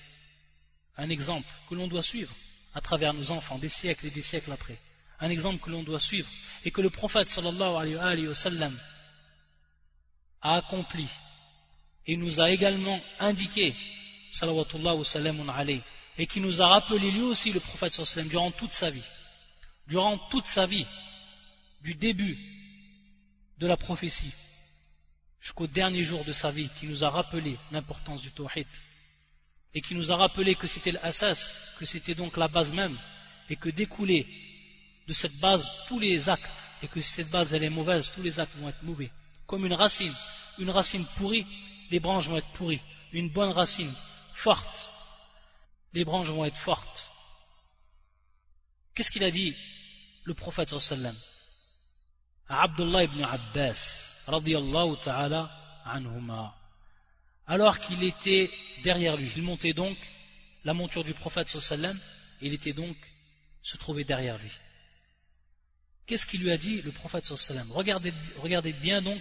[0.97, 2.35] Un exemple que l'on doit suivre
[2.75, 4.77] à travers nos enfants des siècles et des siècles après.
[5.21, 6.29] Un exemple que l'on doit suivre
[6.65, 7.31] et que le prophète
[10.43, 11.07] a accompli
[12.07, 13.75] et nous a également indiqué
[14.33, 15.05] sallallahu
[15.49, 15.83] alayhi
[16.21, 19.09] et qui nous a rappelé lui aussi le prophète sallam durant toute sa vie
[19.87, 20.85] durant toute sa vie
[21.81, 22.39] du début
[23.57, 24.35] de la prophétie
[25.41, 28.67] jusqu'au dernier jour de sa vie qui nous a rappelé l'importance du tawhid
[29.73, 32.99] et qui nous a rappelé que c'était l'assas, que c'était donc la base même
[33.49, 34.27] et que découler
[35.09, 38.23] de cette base tous les actes et que si cette base elle est mauvaise, tous
[38.23, 39.11] les actes vont être mauvais.
[39.47, 40.13] Comme une racine,
[40.59, 41.47] une racine pourrie,
[41.91, 42.83] les branches vont être pourries.
[43.13, 43.93] Une bonne racine
[44.35, 44.91] forte,
[45.93, 47.11] les branches vont être fortes.
[48.95, 49.55] Qu'est-ce qu'il a dit
[50.25, 51.15] le prophète sallam?
[52.49, 55.51] Abdullah ibn Abbas radiyallahu ta'ala
[55.85, 56.57] anhuma.
[57.47, 58.51] Alors qu'il était
[58.83, 59.97] derrière lui il montait donc
[60.65, 61.99] la monture du prophète sallam
[62.41, 62.97] il était donc
[63.63, 64.51] se trouvait derrière lui.
[66.07, 67.71] Qu'est-ce qu'il lui a dit le prophète sallam?
[67.73, 69.21] Regardez, regardez bien donc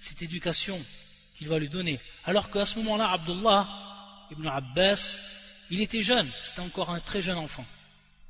[0.00, 0.78] cette éducation
[1.36, 2.00] qu'il va lui donner.
[2.24, 7.38] Alors qu'à ce moment-là Abdullah ibn Abbas il était jeune c'était encore un très jeune
[7.38, 7.64] enfant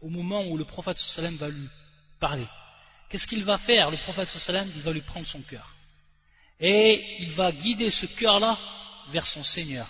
[0.01, 1.69] au moment où le prophète sallam va lui
[2.21, 2.47] parler.
[3.09, 4.71] Qu'est-ce qu'il va faire, le prophète sallam?
[4.77, 5.75] Il va lui prendre son cœur.
[6.61, 8.59] Et il va guider ce cœur-là
[9.09, 9.87] vers son Seigneur,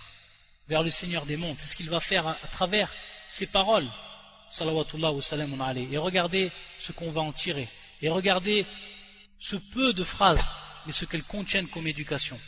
[0.69, 1.57] vers le Seigneur des mondes.
[1.59, 2.93] C'est ce qu'il va faire à, travers
[3.29, 3.87] ses paroles.
[4.59, 7.69] Et regardez ce qu'on va en tirer.
[8.03, 8.67] Et regardez
[9.39, 10.47] ce peu de phrases,
[10.87, 12.39] mais ce qu'elles contiennent comme éducation.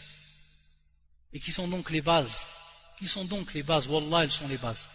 [1.33, 2.47] Et qui sont donc les bases.
[2.99, 3.87] Qui sont donc les bases.
[3.87, 4.89] Wallah, elles sont les bases.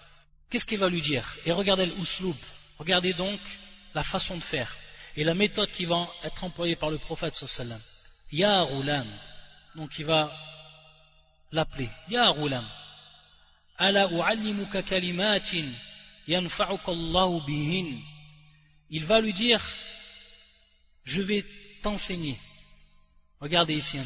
[0.49, 1.93] Qu'est-ce qu'il va lui dire Et regardez le
[2.77, 3.39] Regardez donc
[3.93, 4.75] la façon de faire
[5.15, 7.79] et la méthode qui va être employée par le prophète sallam.
[8.31, 9.07] Ya Roulam,
[9.75, 10.35] donc il va
[11.51, 11.89] l'appeler.
[12.09, 12.67] Ya Roulam,
[13.77, 15.65] ala u'allimuka kalimatin
[16.27, 17.99] yanfa'uka Allahu bihin.
[18.89, 19.61] Il va lui dire,
[21.03, 21.45] je vais
[21.81, 22.37] t'enseigner.
[23.39, 24.05] Regardez ici hein,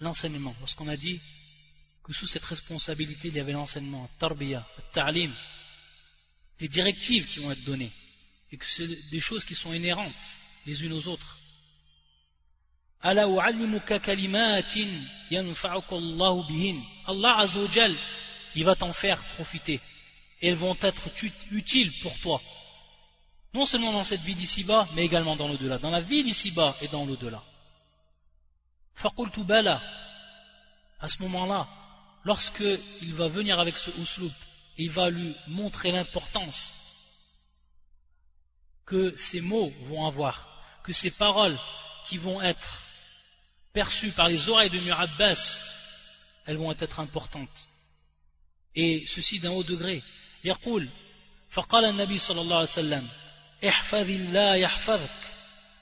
[0.00, 0.54] l'enseignement.
[0.60, 1.20] Lorsqu'on a dit
[2.12, 5.32] sous cette responsabilité, il y avait l'enseignement, tarbiya, ta'lim,
[6.58, 7.92] des directives qui vont être données
[8.52, 11.38] et que c'est des choses qui sont inhérentes les unes aux autres.
[13.02, 13.26] Allah
[17.38, 17.94] Azzawajal,
[18.54, 19.80] il va t'en faire profiter
[20.42, 21.08] et elles vont être
[21.50, 22.42] utiles pour toi.
[23.54, 25.78] Non seulement dans cette vie d'ici-bas, mais également dans l'au-delà.
[25.78, 27.42] Dans la vie d'ici-bas et dans l'au-delà.
[29.44, 29.82] bala.
[31.00, 31.66] À ce moment-là,
[32.23, 32.63] lorsque
[33.01, 34.31] il va venir avec ce usloub,
[34.77, 36.73] il va lui montrer l'importance
[38.85, 40.35] que ces mots vont avoir,
[40.83, 41.57] que ces paroles
[42.05, 42.81] qui vont être
[43.73, 45.63] perçues par les oreilles de Murabbas,
[46.45, 47.69] elles vont être importantes.
[48.75, 50.03] Et ceci d'un haut degré.
[50.45, 50.89] يقول
[51.49, 53.07] فقال النبي صلى الله عليه وسلم
[53.67, 55.21] احفظ الله يحفظك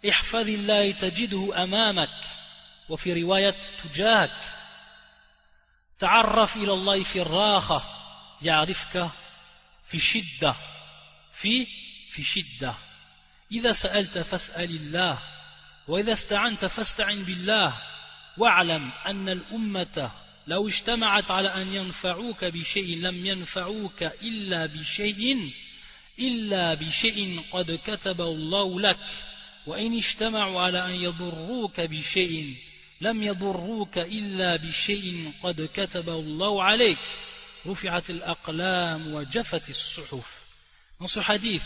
[0.09, 2.19] احفظ الله تجده أمامك
[2.89, 4.56] وفي رواية تجاهك
[5.98, 7.82] تعرف إلى الله في الراخة
[8.42, 9.10] يعرفك
[9.86, 10.54] في الشدة
[11.32, 11.66] في
[12.10, 12.74] في شدة.
[13.52, 15.18] إذا سألت فاسأل الله
[15.88, 17.76] وإذا استعنت فاستعن بالله.
[18.36, 20.10] واعلم أن الأمة
[20.46, 25.52] لو اجتمعت على أن ينفعوك بشيء لم ينفعوك إلا بشيء
[26.18, 28.98] إلا بشيء قد كتبه الله لك.
[29.66, 32.56] وإن اجتمعوا على أن يضروك بشيء
[33.01, 36.99] لم يضروك إلا بشيء قد كتبه الله عليك
[37.65, 40.43] رفعت الأقلام وجفت الصحف
[40.99, 41.63] Dans ce hadith,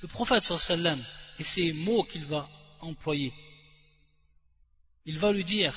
[0.00, 0.98] le prophète sallam
[1.38, 2.48] et ces mots qu'il va
[2.80, 3.32] employer.
[5.04, 5.74] Il va lui dire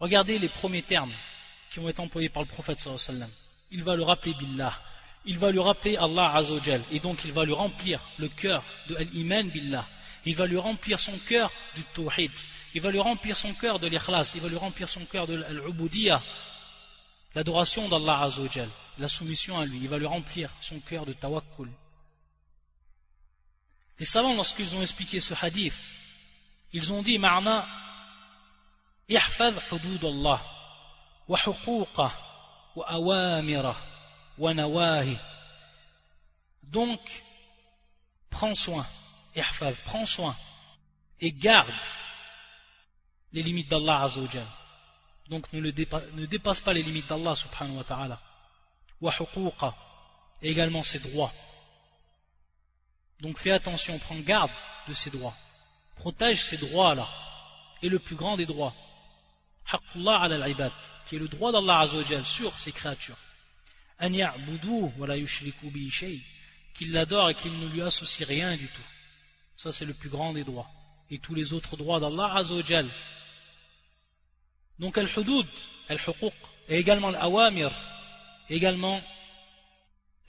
[0.00, 1.12] Regardez les premiers termes
[1.70, 3.30] qui vont être employés par le prophète sallam.
[3.70, 4.74] Il va lui rappeler billah.
[5.24, 6.82] Il va lui rappeler Allah azawajal.
[6.90, 9.86] Et donc il va lui remplir le cœur de l'iman billah.
[10.25, 12.31] Il va lui remplir son cœur du tawhid.
[12.73, 14.33] Il va lui remplir son cœur de l'ikhlas.
[14.35, 16.21] Il va lui remplir son cœur de l'ubudiyah
[17.35, 21.69] l'adoration d'Allah Azzawajal, la soumission à lui, il va lui remplir son cœur de tawakkul.
[23.99, 25.77] Les savants, lorsqu'ils ont expliqué ce hadith,
[26.73, 27.67] ils ont dit Ma'na
[29.07, 30.43] ihfad hudud Allah
[31.27, 32.11] wa huquqa
[32.75, 32.99] wa
[34.37, 35.17] wa nawahi.
[36.63, 37.23] Donc,
[38.29, 38.85] prends soin,
[39.85, 40.35] prends soin
[41.19, 41.71] et garde
[43.33, 44.45] les limites d'Allah Azzawajal.
[45.29, 45.71] Donc ne,
[46.25, 48.21] dépasse pas les limites d'Allah subhanahu wa ta'ala.
[48.99, 49.13] Wa
[50.41, 51.31] également ses droits.
[53.21, 54.51] Donc fais attention, prends garde
[54.87, 55.35] de ces droits.
[55.95, 57.07] Protège ces droits-là.
[57.83, 58.73] Et le plus grand des droits.
[59.71, 60.71] Haqqullah ala al
[61.07, 63.17] qui est le droit d'Allah Azzawajal sur ses créatures.
[63.99, 65.91] An wa yushriku bi
[66.73, 68.81] Qu'il l'adore et qu'il ne lui associe rien du tout.
[69.61, 70.67] Ça c'est le plus grand des droits.
[71.11, 72.87] Et tous les autres droits d'Allah Azzawajal.
[74.79, 75.45] Donc al-hudud,
[75.87, 76.33] al-huquq,
[76.67, 77.71] et également l'awamir,
[78.49, 78.99] également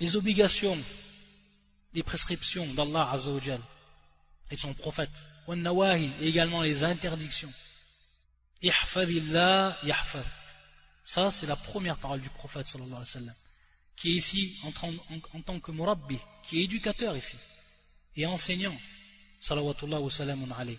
[0.00, 0.78] les obligations
[1.94, 3.60] les prescriptions d'Allah Azzawajal
[4.50, 7.52] et de son prophète, et également les interdictions.
[8.60, 9.78] Ihfadillah.
[11.04, 13.34] Ça, c'est la première parole du prophète sallallahu alayhi wa sallam,
[13.96, 17.38] qui est ici en, tant que murabbi, qui est éducateur ici,
[18.16, 18.76] et enseignant,
[19.42, 20.78] salawatullah wa salamun alayhi.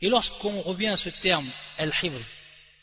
[0.00, 2.24] Et lorsqu'on revient à ce terme, al-hifz,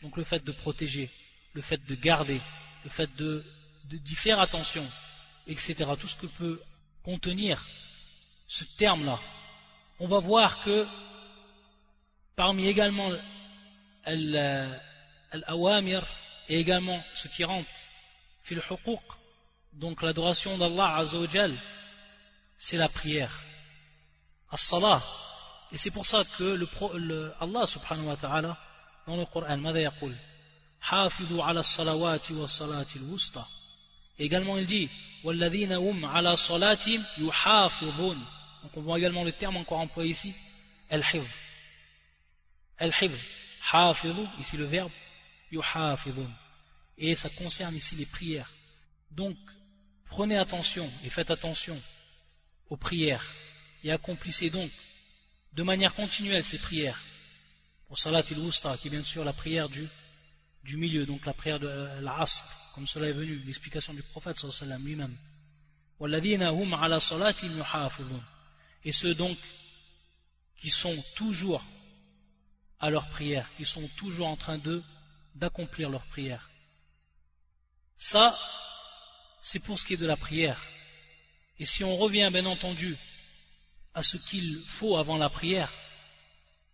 [0.04, 1.10] donc le fait de protéger,
[1.54, 2.40] le fait de garder,
[2.84, 3.44] le fait de
[3.86, 4.86] d'y faire attention,
[5.48, 5.86] etc.
[6.00, 6.62] Tout ce que peut
[7.04, 7.66] contenir
[8.48, 9.20] ce terme-là.
[10.00, 10.86] On va voir que
[12.36, 13.10] parmi également
[15.34, 16.06] l'awamir
[16.50, 17.70] et également ce qui rentre
[18.44, 18.62] fil
[19.74, 21.54] donc l'adoration d'Allah Azzawajal,
[22.59, 23.33] c'est la prière.
[24.51, 25.03] As-salah.
[25.73, 26.45] Et c'est pour ça que
[26.95, 28.59] le, Allah subhanahu wa ta'ala,
[29.07, 30.17] dans le Coran, ماذا يقول
[30.83, 33.45] حافظوا على الصلوات والصلاة الوسطى
[34.19, 34.89] également il dit
[35.25, 36.35] hum ala
[38.63, 40.35] donc on voit également le terme encore employé ici
[40.91, 41.31] al-hifz
[42.79, 43.19] al-hifz
[44.41, 44.91] ici le verbe
[45.53, 46.31] yuhafidun
[46.99, 48.51] et ça concerne ici les prières
[49.13, 49.37] donc
[50.07, 51.81] prenez attention et faites attention
[52.70, 53.26] aux prières
[53.84, 54.70] et accomplissez donc
[55.54, 57.02] de manière continuelle ces prières
[57.88, 58.38] pour salat il
[58.80, 59.88] qui est bien sûr la prière du
[60.68, 62.44] du milieu, donc la prière de euh, l'Asr,
[62.76, 64.38] comme cela est venu, l'explication du prophète
[64.84, 65.16] lui-même.
[68.84, 69.38] Et ceux donc
[70.58, 71.64] qui sont toujours
[72.80, 74.60] à leur prière, qui sont toujours en train
[75.36, 76.50] d'accomplir leur prière.
[77.98, 78.38] Ça,
[79.42, 80.62] c'est pour ce qui est de la prière.
[81.60, 82.98] Et si on revient bien entendu
[83.94, 85.74] à ce qu'il faut avant la prière,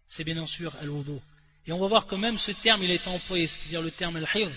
[0.08, 1.19] c'est bien sûr al-wudu.
[1.65, 4.52] Et on va voir que même ce terme, il été employé, c'est-à-dire le terme al-hifz,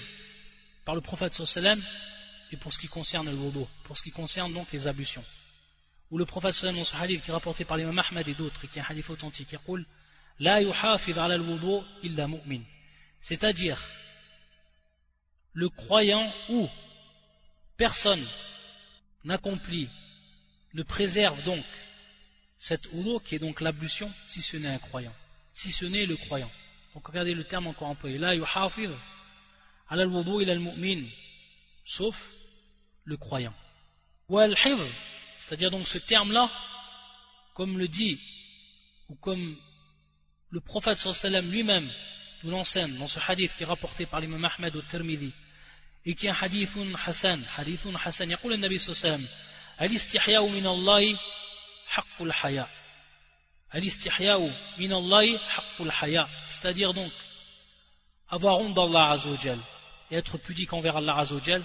[0.84, 1.80] par le prophète sallam,
[2.52, 5.24] et pour ce qui concerne le wudu, pour ce qui concerne donc les ablutions.
[6.10, 8.64] Ou le prophète sallam dans ce hadith qui est rapporté par l'imam Ahmad et d'autres,
[8.64, 9.86] et qui est un hadith authentique, il dit
[10.40, 12.62] La yuhafid ala al-wudu illa mu'min.
[13.20, 13.80] C'est-à-dire,
[15.52, 16.68] le croyant ou
[17.76, 18.24] personne
[19.24, 19.88] n'accomplit,
[20.76, 21.64] ne préserve donc
[22.58, 25.14] cette oulou qui est donc l'ablution, si ce n'est un croyant,
[25.54, 26.50] si ce n'est le croyant.
[26.94, 28.18] Donc regardez le terme encore employé.
[28.18, 28.90] La yuhafidh
[29.88, 31.04] ala al-wudu ila al-mu'min,
[31.84, 32.30] sauf
[33.04, 33.54] le croyant.
[34.28, 34.54] Wal
[35.38, 36.50] c'est-à-dire donc ce terme-là,
[37.54, 38.20] comme le dit,
[39.08, 39.56] ou comme
[40.50, 41.02] le prophète
[41.50, 41.88] lui-même
[42.42, 45.32] nous l'enseigne dans ce hadith qui est rapporté par l'imam Ahmed au Tirmidhi,
[46.04, 49.24] et qui est un hadithun hasan, hadithun hasan, il dit Nabi sallam,
[49.78, 51.18] Al-istihya min Allah
[51.94, 52.68] haqqul haya.
[53.70, 54.38] Al-istihya
[54.78, 56.28] min Allah.
[56.48, 57.12] C'est-à-dire donc,
[58.28, 59.58] avoir honte d'Allah Azzawajal
[60.10, 61.62] et être pudique envers Allah Azzawajal,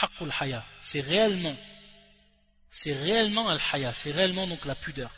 [0.00, 0.64] haqqul haya.
[0.80, 1.56] C'est réellement,
[2.70, 5.10] c'est réellement al-haya, c'est réellement donc la pudeur.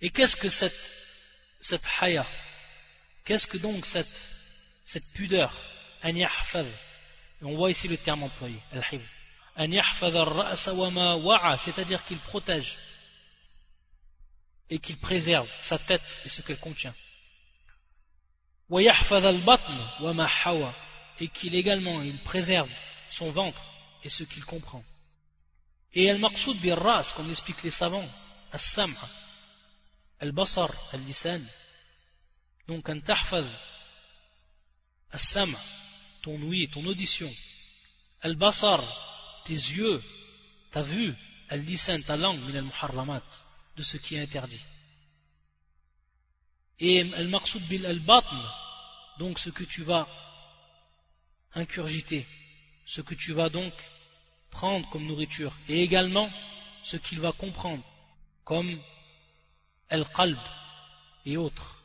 [0.00, 0.90] Et qu'est-ce que cette,
[1.60, 2.26] cette haya?
[3.24, 4.30] Qu'est-ce que donc cette,
[4.84, 5.54] cette pudeur?
[6.04, 6.12] An
[7.42, 9.06] on voit ici le terme employé, al-hibd.
[9.56, 9.70] An
[11.58, 12.78] c'est-à-dire qu'il protège
[14.70, 16.94] et qu'il préserve sa tête et ce qu'elle contient.
[21.20, 22.70] Et qu'il également il préserve
[23.10, 23.62] son ventre
[24.02, 24.82] et ce qu'il comprend.
[25.92, 28.08] Et al-maqsoud ras comme expliquent les savants,
[28.52, 28.94] as-sam'
[30.20, 31.40] al-basar al-lisan.
[32.68, 33.44] Donc un tahfaz
[35.10, 35.54] as-sam'
[36.22, 37.30] ton ouïe, ton audition,
[38.22, 38.80] al-basar
[39.44, 40.02] tes yeux,
[40.70, 41.14] ta vue,
[41.48, 43.20] al-lisan ta langue min
[43.76, 44.64] de ce qui est interdit.
[46.80, 48.40] Et al-maqsoud bil al-batn,
[49.18, 50.08] donc ce que tu vas
[51.54, 52.26] incurgiter,
[52.86, 53.72] ce que tu vas donc
[54.50, 56.30] prendre comme nourriture et également
[56.82, 57.84] ce qu'il va comprendre
[58.44, 58.78] comme
[59.90, 60.38] al-qalb
[61.26, 61.82] et autres.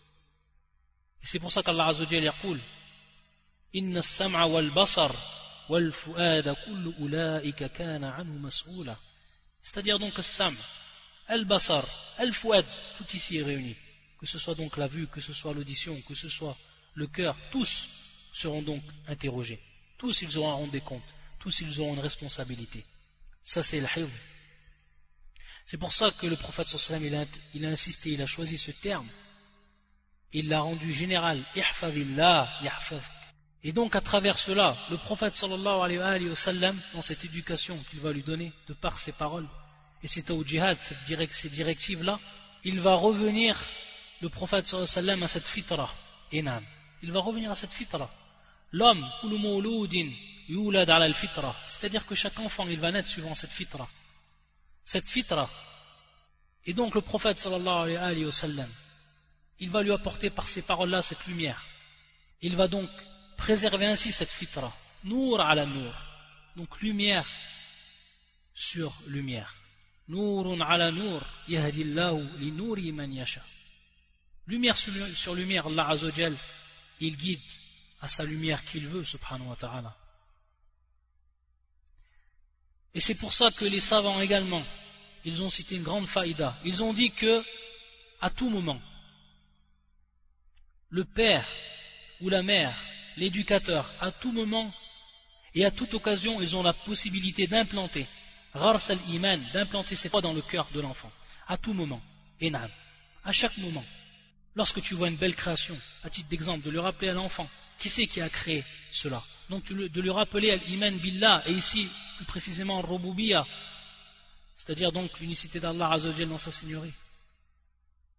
[1.21, 2.59] Et c'est pour ça qu'Allah Azzawajal yaqul
[3.73, 5.11] Inna as-sam'a wal basar
[9.63, 10.55] C'est-à-dire donc al-sam,
[11.27, 11.85] al-basar,
[12.17, 12.65] al-fu'ad,
[12.97, 13.75] tout ici est réuni.
[14.19, 16.57] Que ce soit donc la vue, que ce soit l'audition, que ce soit
[16.93, 17.87] le cœur, tous
[18.33, 19.59] seront donc interrogés.
[19.97, 21.13] Tous ils auront à rendre des comptes.
[21.39, 22.83] Tous ils auront une responsabilité.
[23.43, 23.87] Ça c'est le
[25.65, 29.07] C'est pour ça que le prophète a, il a insisté, il a choisi ce terme.
[30.33, 31.43] Il l'a rendu général.
[33.67, 37.99] Et donc à travers cela, le prophète sallallahu alayhi wa sallam, dans cette éducation qu'il
[37.99, 39.45] va lui donner, de par ses paroles,
[40.03, 42.17] et c'est au djihad, ces directives-là,
[42.63, 43.61] il va revenir,
[44.21, 45.93] le prophète sallallahu alayhi wa sallam, à cette fitra.
[46.31, 48.09] Il va revenir à cette fitra.
[48.71, 49.05] L'homme,
[51.65, 53.85] c'est-à-dire que chaque enfant, il va naître suivant cette fitra.
[54.85, 55.49] Cette fitra.
[56.65, 58.69] Et donc le prophète sallallahu alayhi wa sallam,
[59.59, 61.65] il va lui apporter par ces paroles-là cette lumière.
[62.41, 62.89] Il va donc
[63.37, 64.73] préserver ainsi cette fitra.
[65.03, 65.93] Nour ala nour.
[66.55, 67.25] Donc lumière
[68.53, 69.55] sur lumière.
[70.07, 71.21] Nourun ala nour.
[71.47, 73.41] Yahdillahu li nouri man yasha.
[74.47, 76.35] Lumière sur lumière, Allah Azzawajal,
[77.01, 77.41] il guide
[77.99, 79.95] à sa lumière qu'il veut, subhanahu wa ta'ala.
[82.93, 84.63] Et c'est pour ça que les savants également,
[85.25, 86.57] ils ont cité une grande faïda.
[86.63, 87.43] Ils ont dit que,
[88.21, 88.81] à tout moment,
[90.89, 91.45] le père
[92.21, 92.75] ou la mère,
[93.17, 94.73] l'éducateur, à tout moment
[95.53, 98.05] et à toute occasion, ils ont la possibilité d'implanter,
[98.55, 101.11] ghars al-iman, d'implanter ces foi dans le cœur de l'enfant.
[101.47, 102.01] À tout moment.
[102.41, 102.69] Enam.
[103.25, 103.83] À chaque moment.
[104.55, 107.49] Lorsque tu vois une belle création, à titre d'exemple, de le rappeler à l'enfant,
[107.79, 109.21] qui c'est qui a créé cela?
[109.49, 113.45] Donc de lui rappeler al-iman billah, et ici, plus précisément, al
[114.57, 116.93] c'est-à-dire donc l'unicité d'Allah Azzawajal dans sa seigneurie,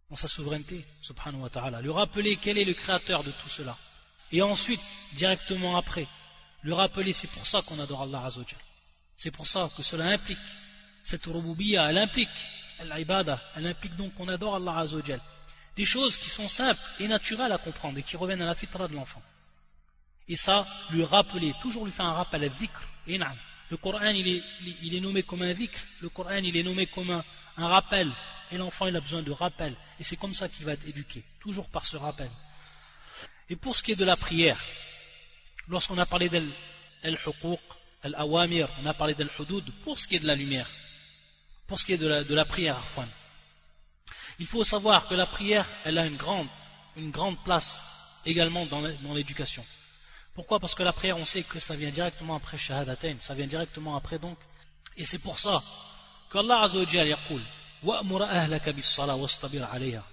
[0.09, 1.83] dans sa souveraineté, subhanahu wa ta'ala.
[1.83, 3.77] Lui rappeler quel est le créateur de tout cela.
[4.33, 4.81] Et ensuite,
[5.14, 6.07] directement après,
[6.62, 8.59] lui rappeler c'est pour ça qu'on adore Allah Azzawajal.
[9.17, 10.38] C'est pour ça que cela implique,
[11.03, 12.29] cette rububiyya, elle implique,
[12.85, 15.21] l'ibada, elle implique donc qu'on adore Allah Azzawajal.
[15.77, 18.88] Des choses qui sont simples et naturelles à comprendre et qui reviennent à la fitra
[18.88, 19.23] de l'enfant.
[20.29, 22.83] Et ça, lui rappeler, toujours lui faire un rappel à dhikr.
[23.07, 23.19] Et
[23.71, 25.79] le Coran, il est, nommé comme un dhikr.
[26.01, 27.25] Le Coran, il est nommé comme un,
[27.57, 28.11] rappel.
[28.51, 29.75] Et l'enfant, il a besoin de rappel.
[29.99, 31.23] Et c'est comme ça qu'il va être éduqué.
[31.41, 32.29] Toujours par ce rappel.
[33.51, 34.59] Et pour ce qui est de la prière,
[35.69, 37.61] lorsqu'on a parlé d'al-huquq,
[38.03, 40.69] al-awamir, on a parlé d'al-hudud, pour ce qui est de la lumière,
[41.67, 42.77] pour ce qui est de la, prière,
[44.39, 46.49] il faut savoir que la prière, elle a une grande,
[46.97, 49.65] une grande place également dans l'éducation.
[50.35, 50.61] Pourquoi?
[50.61, 53.97] Parce que la prière, on sait que ça vient directement après Shahadatain, ça vient directement
[53.97, 54.39] après donc.
[54.97, 55.63] Et c'est pour ça
[56.31, 57.43] qu'Allah Azzawajal yaqul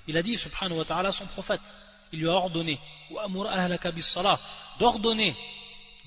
[0.07, 1.61] il a dit subhanahu wa ta'ala son prophète
[2.11, 2.79] il lui a ordonné
[4.79, 5.35] d'ordonner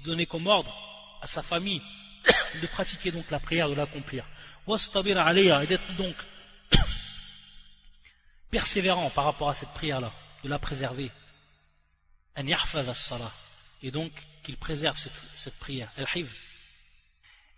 [0.04, 0.74] donner comme ordre
[1.22, 1.82] à sa famille
[2.62, 4.24] de pratiquer donc la prière de l'accomplir
[4.66, 6.14] et d'être donc
[8.50, 10.12] persévérant par rapport à cette prière là
[10.44, 11.10] de la préserver
[13.82, 16.32] et donc qu'il préserve cette, prière, al-hiv.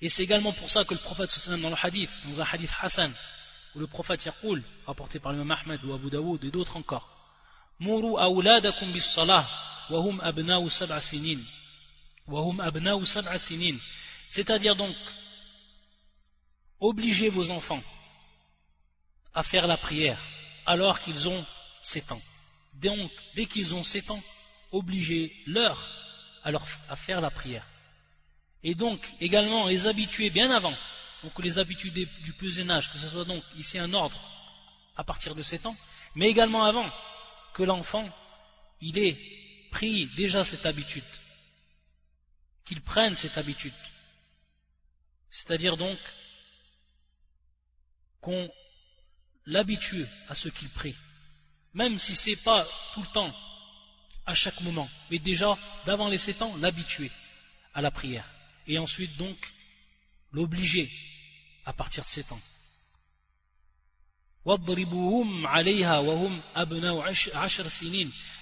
[0.00, 3.12] Et c'est également pour ça que le prophète dans le hadith, dans un hadith Hassan,
[3.74, 7.20] où le prophète yaqul, rapporté par l'imam Ahmed ou Abu Daoud et d'autres encore,
[9.01, 9.47] Salah,
[9.88, 11.38] wa hum abna'u sab'a sinin.
[12.27, 13.77] Wa hum abna'u sab'a sinin.
[14.29, 14.95] C'est-à-dire donc,
[16.79, 17.83] obligez vos enfants
[19.35, 20.19] à faire la prière
[20.66, 21.45] alors qu'ils ont
[21.83, 22.23] 7 ans.
[22.75, 24.23] Donc, dès qu'ils ont 7 ans,
[24.73, 25.77] obligez-leur
[26.45, 27.66] à, faire la prière.
[28.62, 30.75] Et donc, également, les habituer bien avant,
[31.23, 34.21] donc les habitudes du plus jeune âge, que ce soit donc ici un ordre
[34.97, 35.77] à partir de 7 ans,
[36.14, 36.88] mais également avant
[37.55, 38.09] que l'enfant,
[38.81, 39.19] il ait
[39.71, 41.05] pris déjà cette habitude,
[42.64, 43.74] qu'il prenne cette habitude.
[45.31, 45.99] C'est-à-dire donc
[48.20, 48.51] qu'on
[49.47, 50.95] l'habitue à ce qu'il prie,
[51.74, 53.35] même si c'est pas tout le temps
[54.27, 55.57] à chaque moment, mais déjà
[55.87, 57.11] d'avant les sept ans, l'habituer
[57.74, 58.29] à la prière,
[58.66, 59.53] et ensuite donc
[60.33, 60.91] l'obliger
[61.64, 62.41] à partir de sept ans.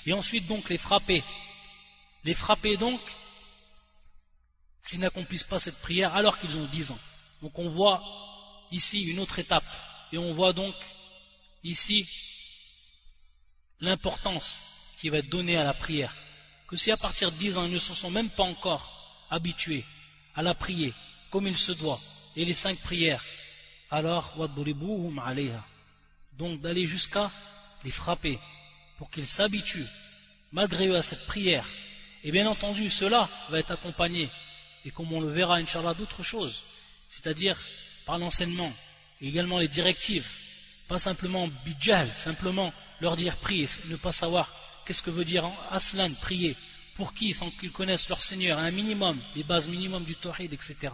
[0.07, 1.25] Et ensuite donc les frapper.
[2.25, 3.01] Les frapper donc
[4.81, 6.99] s'ils n'accomplissent pas cette prière alors qu'ils ont dix ans.
[7.43, 8.03] Donc on voit
[8.71, 9.65] ici une autre étape.
[10.13, 10.75] Et on voit donc
[11.65, 12.09] ici
[13.81, 16.15] l'importance qui va être donné à la prière.
[16.67, 19.85] Que si à partir de 10 ans, ils ne se sont même pas encore habitués
[20.35, 20.93] à la prier
[21.31, 22.01] comme il se doit,
[22.37, 23.25] et les cinq prières,
[23.91, 24.35] alors
[26.39, 27.31] donc d'aller jusqu'à
[27.85, 28.39] les frapper
[28.97, 29.87] pour qu'ils s'habituent
[30.53, 31.65] malgré eux à cette prière.
[32.25, 34.31] Et bien entendu, cela va être accompagné,
[34.85, 36.63] et comme on le verra, Inch'Allah, d'autres choses,
[37.09, 37.57] c'est-à-dire
[38.07, 38.73] par l'enseignement,
[39.21, 40.27] et également les directives,
[40.89, 44.49] pas simplement bidjal, simplement leur dire prier, ne pas savoir
[44.85, 46.57] qu'est-ce que veut dire aslan, prier,
[46.95, 50.93] pour qui, sans qu'ils connaissent leur Seigneur, un minimum, les bases minimum du tawhid, etc.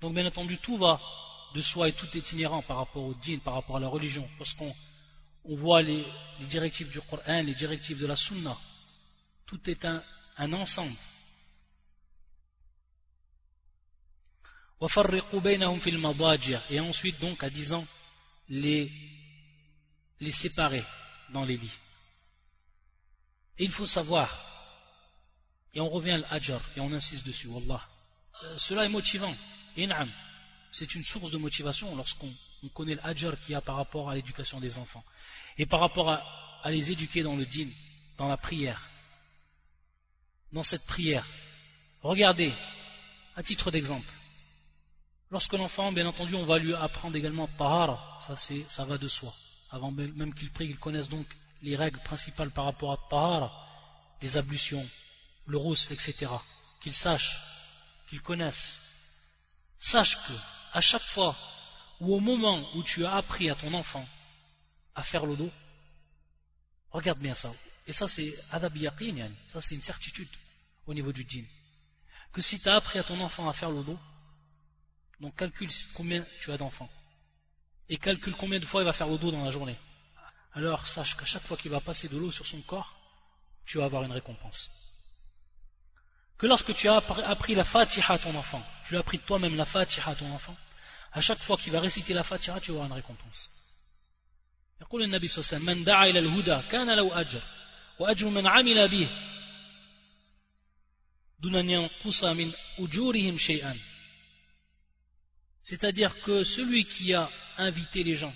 [0.00, 1.00] Donc bien entendu, tout va
[1.54, 4.28] de soi et tout est inhérent par rapport au din, par rapport à la religion,
[4.38, 4.74] parce qu'on
[5.44, 6.04] voit les,
[6.40, 8.56] directives du Coran, les directives de la Sunna,
[9.46, 10.02] tout est un,
[10.52, 10.96] ensemble.
[16.70, 17.86] Et ensuite, donc, à 10 ans,
[18.48, 18.90] les,
[20.32, 20.82] séparer
[21.30, 21.78] dans les lits.
[23.58, 24.28] Et il faut savoir,
[25.72, 27.80] et on revient à l'ajr, et on insiste dessus, Wallah,
[28.42, 29.32] euh, cela est motivant,
[30.74, 32.28] c'est une source de motivation lorsqu'on
[32.74, 35.04] connaît l'ajr qu'il y a par rapport à l'éducation des enfants,
[35.56, 37.68] et par rapport à, les éduquer dans le din,
[38.18, 38.88] dans la prière,
[40.52, 41.24] dans cette prière.
[42.02, 42.52] Regardez,
[43.36, 44.12] à titre d'exemple,
[45.30, 49.32] lorsque l'enfant, bien entendu, on va lui apprendre également tahara, ça, ça va de soi,
[49.70, 51.26] avant même qu'il prie, qu'il connaisse donc
[51.62, 53.52] les règles principales par rapport à tahara,
[54.22, 54.84] les ablutions,
[55.46, 56.26] le rousse, etc.
[56.80, 57.38] Qu'il sache,
[58.08, 58.80] qu'il connaisse.
[59.78, 60.32] Sache que,
[60.74, 61.34] à chaque fois
[62.00, 64.06] ou au moment où tu as appris à ton enfant
[64.94, 65.50] à faire le dos,
[66.90, 67.50] regarde bien ça.
[67.86, 68.30] Et ça, c'est
[69.48, 70.28] ça, c'est une certitude
[70.86, 71.46] au niveau du djinn.
[72.32, 73.98] Que si tu as appris à ton enfant à faire le dos,
[75.20, 76.90] donc calcule combien tu as d'enfants.
[77.88, 79.76] Et calcule combien de fois il va faire le dos dans la journée
[80.54, 82.94] alors sache qu'à chaque fois qu'il va passer de l'eau sur son corps,
[83.66, 84.93] tu vas avoir une récompense.
[86.38, 89.64] Que lorsque tu as appris la fatiha à ton enfant, tu as appris toi-même la
[89.64, 90.56] fatiha à ton enfant,
[91.12, 93.48] à chaque fois qu'il va réciter la fatiha, tu avoir une récompense.
[105.62, 108.34] C'est-à-dire que celui qui a invité les gens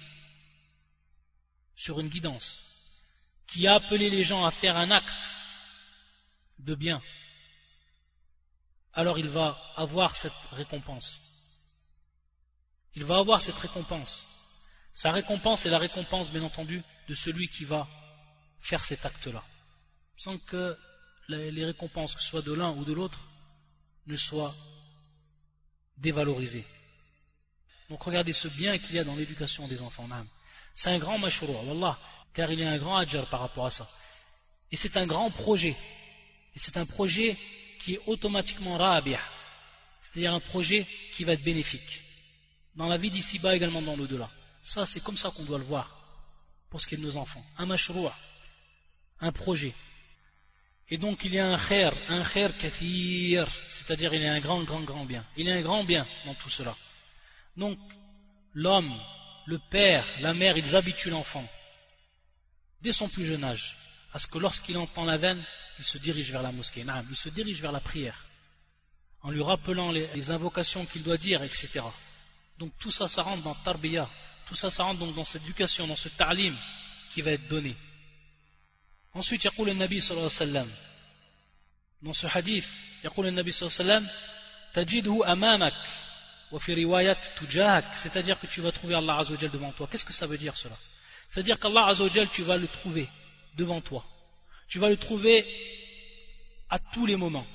[1.74, 2.62] sur une guidance,
[3.46, 5.34] qui a appelé les gens à faire un acte
[6.58, 7.02] de bien,
[8.98, 11.20] alors il va avoir cette récompense.
[12.96, 14.26] Il va avoir cette récompense.
[14.92, 17.86] Sa récompense est la récompense, bien entendu, de celui qui va
[18.58, 19.44] faire cet acte-là.
[20.16, 20.76] Sans que
[21.28, 23.20] les récompenses, que ce soit de l'un ou de l'autre,
[24.08, 24.52] ne soient
[25.98, 26.66] dévalorisées.
[27.90, 30.08] Donc regardez ce bien qu'il y a dans l'éducation des enfants.
[30.74, 31.96] C'est un grand mashrour, wallah,
[32.34, 33.88] car il y a un grand ajar par rapport à ça.
[34.72, 35.76] Et c'est un grand projet.
[36.56, 37.36] Et c'est un projet
[37.78, 39.20] qui est automatiquement rabiah,
[40.00, 42.02] c'est-à-dire un projet qui va être bénéfique.
[42.74, 44.30] Dans la vie d'ici-bas, également dans l'au-delà.
[44.62, 45.98] Ça, c'est comme ça qu'on doit le voir,
[46.70, 47.44] pour ce qui est de nos enfants.
[47.58, 48.14] Un mashrour,
[49.20, 49.74] un projet.
[50.90, 54.40] Et donc il y a un khair, un khair kathir, c'est-à-dire il y a un
[54.40, 55.24] grand, grand, grand bien.
[55.36, 56.74] Il y a un grand bien dans tout cela.
[57.56, 57.78] Donc,
[58.54, 58.98] l'homme
[59.48, 61.46] le père, la mère, ils habituent l'enfant,
[62.82, 63.76] dès son plus jeune âge,
[64.12, 65.42] à ce que lorsqu'il entend la veine,
[65.78, 68.24] il se dirige vers la mosquée, il se dirige vers la prière,
[69.22, 71.80] en lui rappelant les, invocations qu'il doit dire, etc.
[72.58, 74.08] Donc tout ça, ça rentre dans tarbiya,
[74.46, 76.56] tout ça, ça rentre donc dans cette éducation, dans ce ta'lim
[77.10, 77.76] qui va être donné.
[79.14, 80.68] Ensuite, il le Nabi sallallahu alayhi wa sallam,
[82.02, 82.68] dans ce hadith,
[83.04, 84.06] il le Nabi sallallahu alayhi
[84.76, 85.74] wa sallam, amamak,
[86.50, 89.88] wa fi riwayat tujahak, c'est-à-dire que tu vas trouver Allah azawajal devant toi.
[89.90, 90.76] Qu'est-ce que ça veut dire cela?
[91.28, 93.08] C'est-à-dire qu'Allah azawajal, tu vas le trouver
[93.56, 94.04] devant toi.
[94.68, 95.44] Tu vas le trouver
[96.70, 97.46] à tous les moments.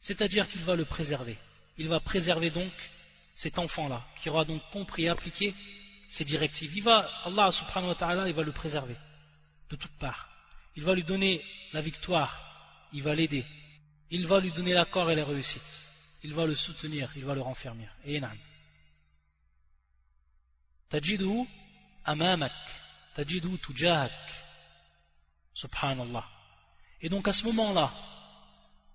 [0.00, 1.36] C'est-à-dire qu'il va le préserver.
[1.78, 2.72] Il va préserver donc
[3.34, 5.54] cet enfant-là, qui aura donc compris et appliqué
[6.08, 6.76] ses directives.
[6.76, 8.94] Il va, Allah subhanahu wa ta'ala, il va le préserver
[9.70, 10.28] de toutes parts
[10.76, 13.44] il va lui donner la victoire, il va l'aider,
[14.10, 15.88] il va lui donner l'accord et la réussite,
[16.24, 17.86] il va le soutenir, il va le renfermer.
[18.04, 18.20] Et
[20.88, 21.46] Tajidu
[22.04, 22.52] amamak,
[23.14, 24.12] tajidu tujahak.
[25.54, 26.24] Subhanallah.
[27.00, 27.92] Et donc à ce moment-là,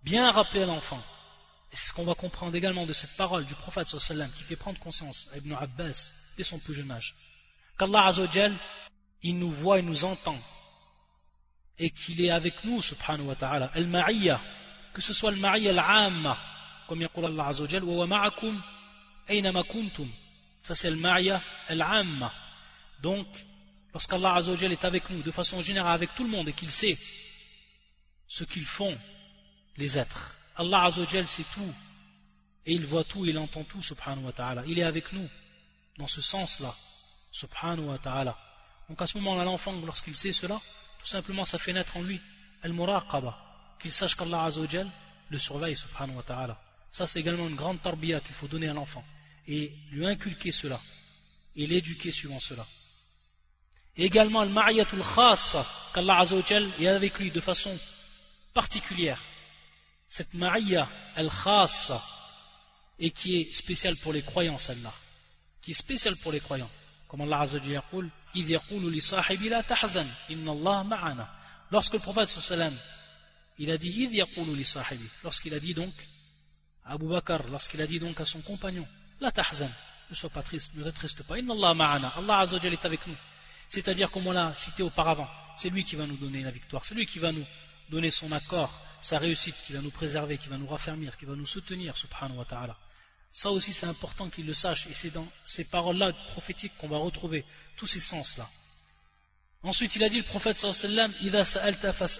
[0.03, 1.01] bien rappeler à l'enfant,
[1.71, 4.55] et c'est ce qu'on va comprendre également de cette parole du prophète sallam qui fait
[4.55, 7.15] prendre conscience à Ibn Abbas dès son plus jeune âge,
[7.77, 8.53] qu'Allah Azzawajal,
[9.21, 10.39] il nous voit et nous entend
[11.77, 13.71] et qu'il est avec nous, subhanahu wa ta'ala.
[13.73, 14.39] Al-ma'iyya,
[14.93, 16.37] que ce soit al-ma'iyya al-amma,
[16.87, 18.61] comme yaqul Allah azawajal, wa ma'akum
[19.29, 20.09] aynama kuntum.
[20.63, 22.33] Ça c'est al-ma'iyya al-amma.
[23.01, 23.27] Donc,
[23.93, 26.97] lorsqu'Allah azawajal est avec nous, de façon générale avec tout le monde, et qu'il sait
[28.29, 28.97] ce qu'ils font
[29.77, 30.35] les êtres.
[30.55, 31.73] Allah Azzawajal sait tout
[32.65, 34.63] et il voit tout, il entend tout, subhanahu wa ta'ala.
[34.67, 35.27] Il est avec nous
[35.97, 36.73] dans ce sens-là,
[37.31, 38.37] subhanahu wa ta'ala.
[38.87, 40.59] Donc à ce moment-là, l'enfant, lorsqu'il sait cela,
[40.99, 42.21] tout simplement ça fait naître en lui
[42.63, 43.37] al-muraqaba,
[43.79, 44.87] qu'il sache qu'Allah Azzawajal
[45.29, 46.61] le surveille, subhanahu wa ta'ala.
[46.91, 49.03] Ça c'est également une grande tarbiya qu'il faut donner à l'enfant
[49.47, 50.79] et lui inculquer cela
[51.55, 52.65] et l'éduquer suivant cela.
[53.97, 57.77] Et également le mariatul khassa qu'Allah Azzawajal est avec lui de façon
[58.53, 59.21] particulière.
[60.07, 62.01] Cette ma'iyya al-khassa
[62.99, 64.93] et qui est spéciale pour les croyants celle-là.
[65.61, 66.69] Qui est spéciale pour les croyants.
[67.07, 68.55] Comme Allah Azzawajal dit
[71.71, 72.73] Lorsque le prophète sallam
[73.57, 74.09] il a dit
[75.23, 75.93] lorsqu'il a dit donc
[76.85, 78.87] à Abu Bakr lorsqu'il a dit donc à son compagnon
[79.21, 79.69] la tahzan.
[80.09, 81.37] Ne sois pas triste ne triste pas.
[81.37, 83.15] Inna Allah Allah est avec nous.
[83.67, 86.95] C'est-à-dire comme on l'a cité auparavant, c'est lui qui va nous donner la victoire, c'est
[86.95, 87.45] lui qui va nous
[87.89, 91.35] donner son accord, sa réussite, qui va nous préserver, qui va nous raffermir, qui va
[91.35, 92.75] nous soutenir, subhanahu wa ta'ala.
[93.31, 96.97] Ça aussi c'est important qu'il le sache, et c'est dans ces paroles-là prophétiques qu'on va
[96.97, 97.45] retrouver
[97.77, 98.47] tous ces sens-là.
[99.61, 101.11] Ensuite, il a dit le prophète sallallahu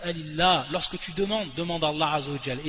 [0.03, 2.59] alayhi wa lorsque tu demandes, demande à Allah azawajal,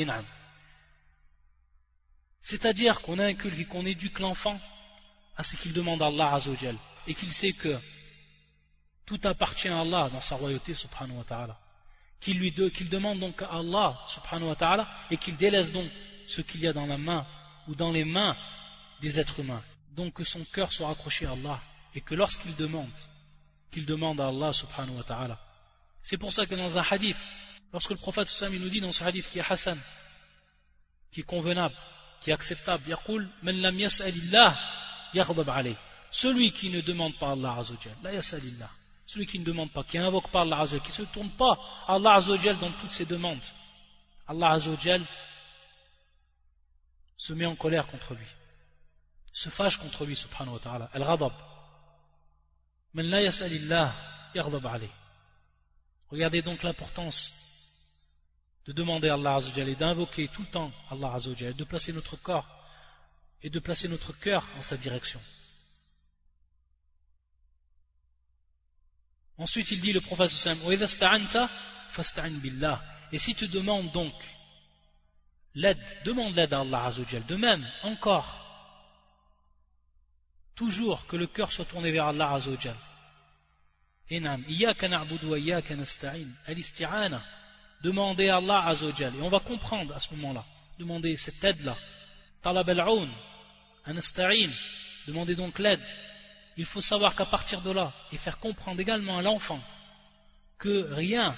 [2.43, 4.61] C'est-à-dire qu'on inculque et qu'on éduque l'enfant
[5.37, 6.77] à ce qu'il demande à Allah azawajal,
[7.07, 7.77] et qu'il sait que
[9.07, 11.59] tout appartient à Allah dans sa royauté, subhanahu wa ta'ala.
[12.21, 15.87] Qu'il lui qu'il demande donc à Allah, subhanahu wa ta'ala, et qu'il délaisse donc
[16.27, 17.27] ce qu'il y a dans la main
[17.69, 18.37] ou dans les mains
[19.01, 19.63] des êtres humains.
[19.93, 21.61] Donc que son cœur soit accroché à Allah,
[21.95, 22.91] et que lorsqu'il demande,
[23.71, 25.39] qu'il demande à Allah, subhanahu wa ta'ala.
[26.03, 27.17] C'est pour ça que dans un hadith,
[27.73, 29.79] lorsque le prophète sallam nous dit dans ce hadith qui est Hassan,
[31.13, 31.75] qui est convenable,
[32.22, 34.56] qui est acceptable, يقول من لم يسأل الله
[35.14, 35.76] يغضب عليه.
[36.12, 38.70] Celui qui ne demande pas à Allah azawajal, la yasalillah
[39.08, 41.60] celui qui ne demande pas, qui n'invoque pas Allah Azzawajal, qui ne se tourne pas
[41.88, 43.44] à Allah Azzawajal dans toutes ses demandes,
[44.28, 45.02] Allah Azzawajal
[47.18, 48.26] se met en colère contre lui,
[49.32, 51.34] se fâche contre lui, subhanahu wa ta'ala, al-ghadab.
[52.94, 53.94] Men la yasalillah
[54.34, 54.90] yaghdab alayh.
[56.10, 57.49] Regardez donc l'importance
[58.71, 62.47] de demander à Allah et d'invoquer tout le temps Allah Azzawajal, de placer notre corps
[63.43, 65.21] et de placer notre cœur en sa direction.
[69.39, 70.31] Ensuite, il dit le prophète
[73.11, 74.15] Et si tu demandes donc
[75.57, 77.27] l'aide, demande l'aide à Allah Azzawajal.
[77.27, 78.31] De même, encore,
[80.55, 82.77] toujours que le cœur soit tourné vers Allah Azzawajal.
[87.83, 89.15] Demandez à Allah Azzawajal.
[89.17, 90.45] Et on va comprendre à ce moment-là.
[90.79, 91.77] Demandez cette aide-là.
[92.43, 93.11] Talab al-aoun.
[95.07, 95.83] Demandez donc l'aide
[96.61, 99.61] il faut savoir qu'à partir de là, et faire comprendre également à l'enfant
[100.59, 101.35] que rien,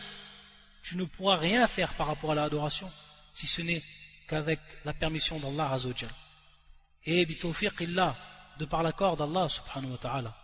[0.82, 2.90] tu ne pourras rien faire par rapport à l'adoration,
[3.32, 3.82] si ce n'est
[4.26, 6.10] qu'avec la permission d'Allah Azzawajal.
[7.04, 8.16] Et bitawfiqillah,
[8.58, 10.36] de par l'accord d'Allah subhanahu wa ta'ala.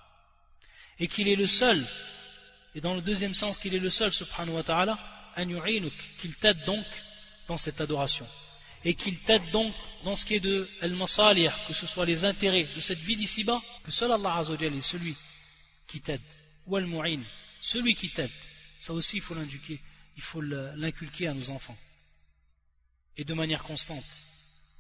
[1.01, 1.85] Et qu'il est le seul,
[2.77, 4.97] et dans le deuxième sens qu'il est le seul subhanahu wa ta'ala,
[6.19, 6.85] qu'il t'aide donc
[7.47, 8.27] dans cette adoration
[8.85, 9.75] et qu'il t'aide donc
[10.05, 13.61] dans ce qui est de al-masalih, que ce soit les intérêts de cette vie d'ici-bas,
[13.85, 15.15] que seul Allah Azzawajal est celui
[15.87, 16.21] qui t'aide,
[16.67, 17.23] ou al-mu'in,
[17.61, 18.31] celui qui t'aide.
[18.79, 19.23] Ça aussi, il
[20.23, 21.77] faut l'inculquer à nos enfants.
[23.17, 24.05] Et de manière constante.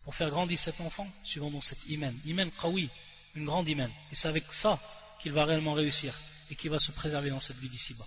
[0.04, 2.14] Pour faire grandir cet enfant, suivant donc cette iman.
[2.24, 2.88] Iman qawi,
[3.34, 3.90] une grande iman.
[4.12, 4.80] Et c'est avec ça
[5.20, 6.14] qu'il va réellement réussir
[6.50, 8.06] et qu'il va se préserver dans cette vie d'ici-bas.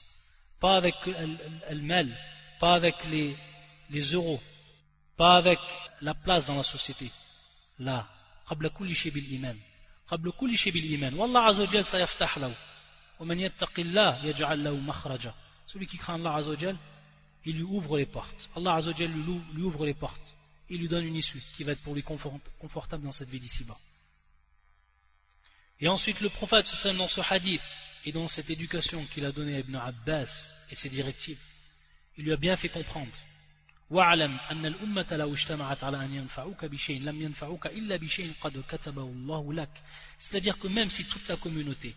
[0.61, 0.95] Pas avec
[1.67, 2.07] al-mal,
[2.60, 3.36] pas avec les,
[3.90, 4.40] les euros,
[5.16, 5.58] pas avec
[6.02, 7.10] la place dans la société.
[7.78, 8.06] Là,
[8.46, 9.58] قبل كل شيء بالإيمان
[10.08, 12.54] قبل كل شيء بالإيمان والله عز وجل سيفتح له
[13.20, 15.34] ومن يتق الله يجعل له مخرجا
[15.66, 16.76] celui qui craint Allah عز وجل
[17.44, 19.10] il lui ouvre les portes Allah عز وجل
[19.54, 20.34] lui ouvre les portes
[20.70, 23.78] il lui donne une issue qui va être pour lui confortable dans cette vie d'ici-bas
[25.80, 26.66] et ensuite le prophète
[26.96, 27.62] dans ce hadith
[28.04, 31.42] et dans cette éducation qu'il a donnée à Ibn Abbas et ses directives
[32.16, 33.16] il lui a bien fait comprendre
[33.90, 39.02] واعلم أن الأمة لو اجتمعت على أن ينفعوك بشيء لم ينفعوك إلا بشيء قد كتبه
[39.02, 39.82] الله لك
[40.18, 41.94] c'est-à-dire que même si toute la communauté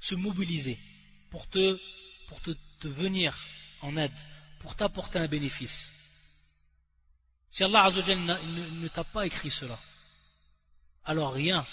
[0.00, 0.78] se mobilisait
[1.30, 1.78] pour te,
[2.28, 3.36] pour te, te venir
[3.80, 4.18] en aide
[4.60, 5.80] pour t'apporter un bénéfice
[7.50, 8.34] si Allah Azzawajal ne,
[8.82, 9.78] ne t'a pas écrit cela
[11.04, 11.66] alors rien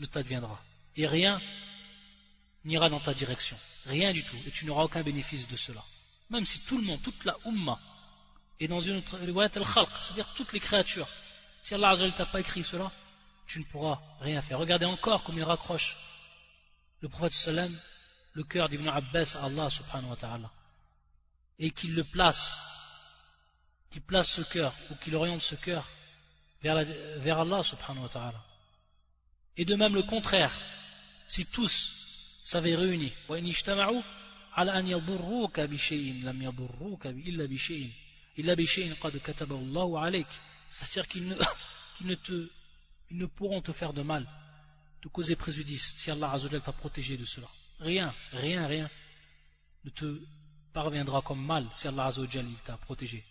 [0.00, 0.60] ne t'adviendra
[0.96, 1.40] et rien
[2.64, 5.84] n'ira dans ta direction rien du tout et tu n'auras aucun bénéfice de cela
[6.29, 7.79] même si tout le monde, toute la Ummah
[8.59, 11.07] et dans une autre al-khalq, c'est-à-dire toutes les créatures.
[11.61, 12.91] Si Allah ne t'a pas écrit cela,
[13.45, 14.59] tu ne pourras rien faire.
[14.59, 15.95] Regardez encore comme il raccroche
[17.01, 17.73] le prophète sallam,
[18.33, 20.51] le cœur d'Ibn Abbas à Allah subhanahu wa ta'ala.
[21.59, 22.59] Et qu'il le place
[23.89, 25.87] qui place ce cœur ou qui oriente ce cœur
[26.61, 26.83] vers,
[27.17, 28.43] vers Allah subhanahu wa ta'ala.
[29.55, 30.51] Et de même le contraire,
[31.27, 33.13] si tous s'avaient réunis,
[40.69, 41.35] c'est-à-dire qu'ils ne,
[43.11, 44.27] ne, pourront te faire de mal,
[45.01, 47.47] te causer préjudice si Allah t'a protégé de cela.
[47.79, 48.89] Rien, rien, rien
[49.85, 50.19] ne te
[50.73, 52.11] parviendra comme mal si Allah
[52.65, 53.23] t'a protégé.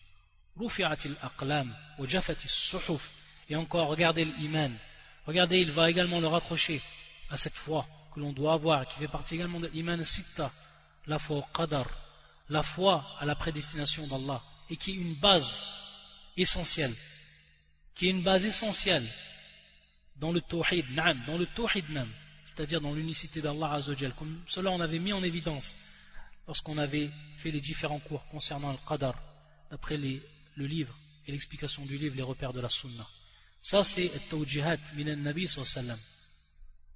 [3.48, 4.72] Et encore, regardez l'iman.
[5.26, 6.80] Regardez, il va également le raccrocher
[7.30, 10.50] à cette foi que l'on doit avoir, qui fait partie également de l'iman sitta,
[11.06, 11.86] la foi au qadar,
[12.48, 15.62] la foi à la prédestination d'Allah, et qui est une base
[16.36, 16.94] essentielle,
[17.94, 19.06] qui est une base essentielle
[20.16, 20.84] dans le tawhid,
[21.26, 22.10] dans le tawhid même,
[22.44, 25.74] c'est-à-dire dans l'unicité d'Allah Azzawajal, comme cela on avait mis en évidence
[26.46, 29.14] lorsqu'on avait fait les différents cours concernant le qadar,
[29.70, 30.96] d'après le livre
[31.26, 33.06] et l'explication du livre, les repères de la sunna.
[33.60, 35.98] Ça c'est tawjihat minan nabi sallam.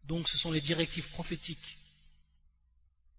[0.05, 1.79] Donc ce sont les directives prophétiques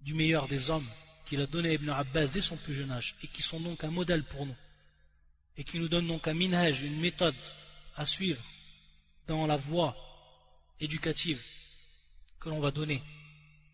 [0.01, 0.87] du meilleur des hommes
[1.25, 3.83] qu'il a donné à Ibn Abbas dès son plus jeune âge et qui sont donc
[3.83, 4.55] un modèle pour nous
[5.57, 7.35] et qui nous donnent donc un minhaj, une méthode
[7.95, 8.43] à suivre
[9.27, 9.95] dans la voie
[10.79, 11.41] éducative
[12.39, 13.01] que l'on va donner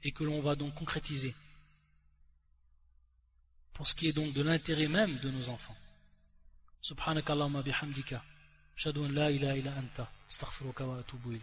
[0.04, 1.34] et que l'on va donc concrétiser
[3.74, 5.78] pour ce qui est donc de l'intérêt même de nos enfants.
[7.64, 8.24] Bihamdika.
[8.86, 10.10] Illa anta.
[10.28, 11.40] Astaghfiruka wa atubu.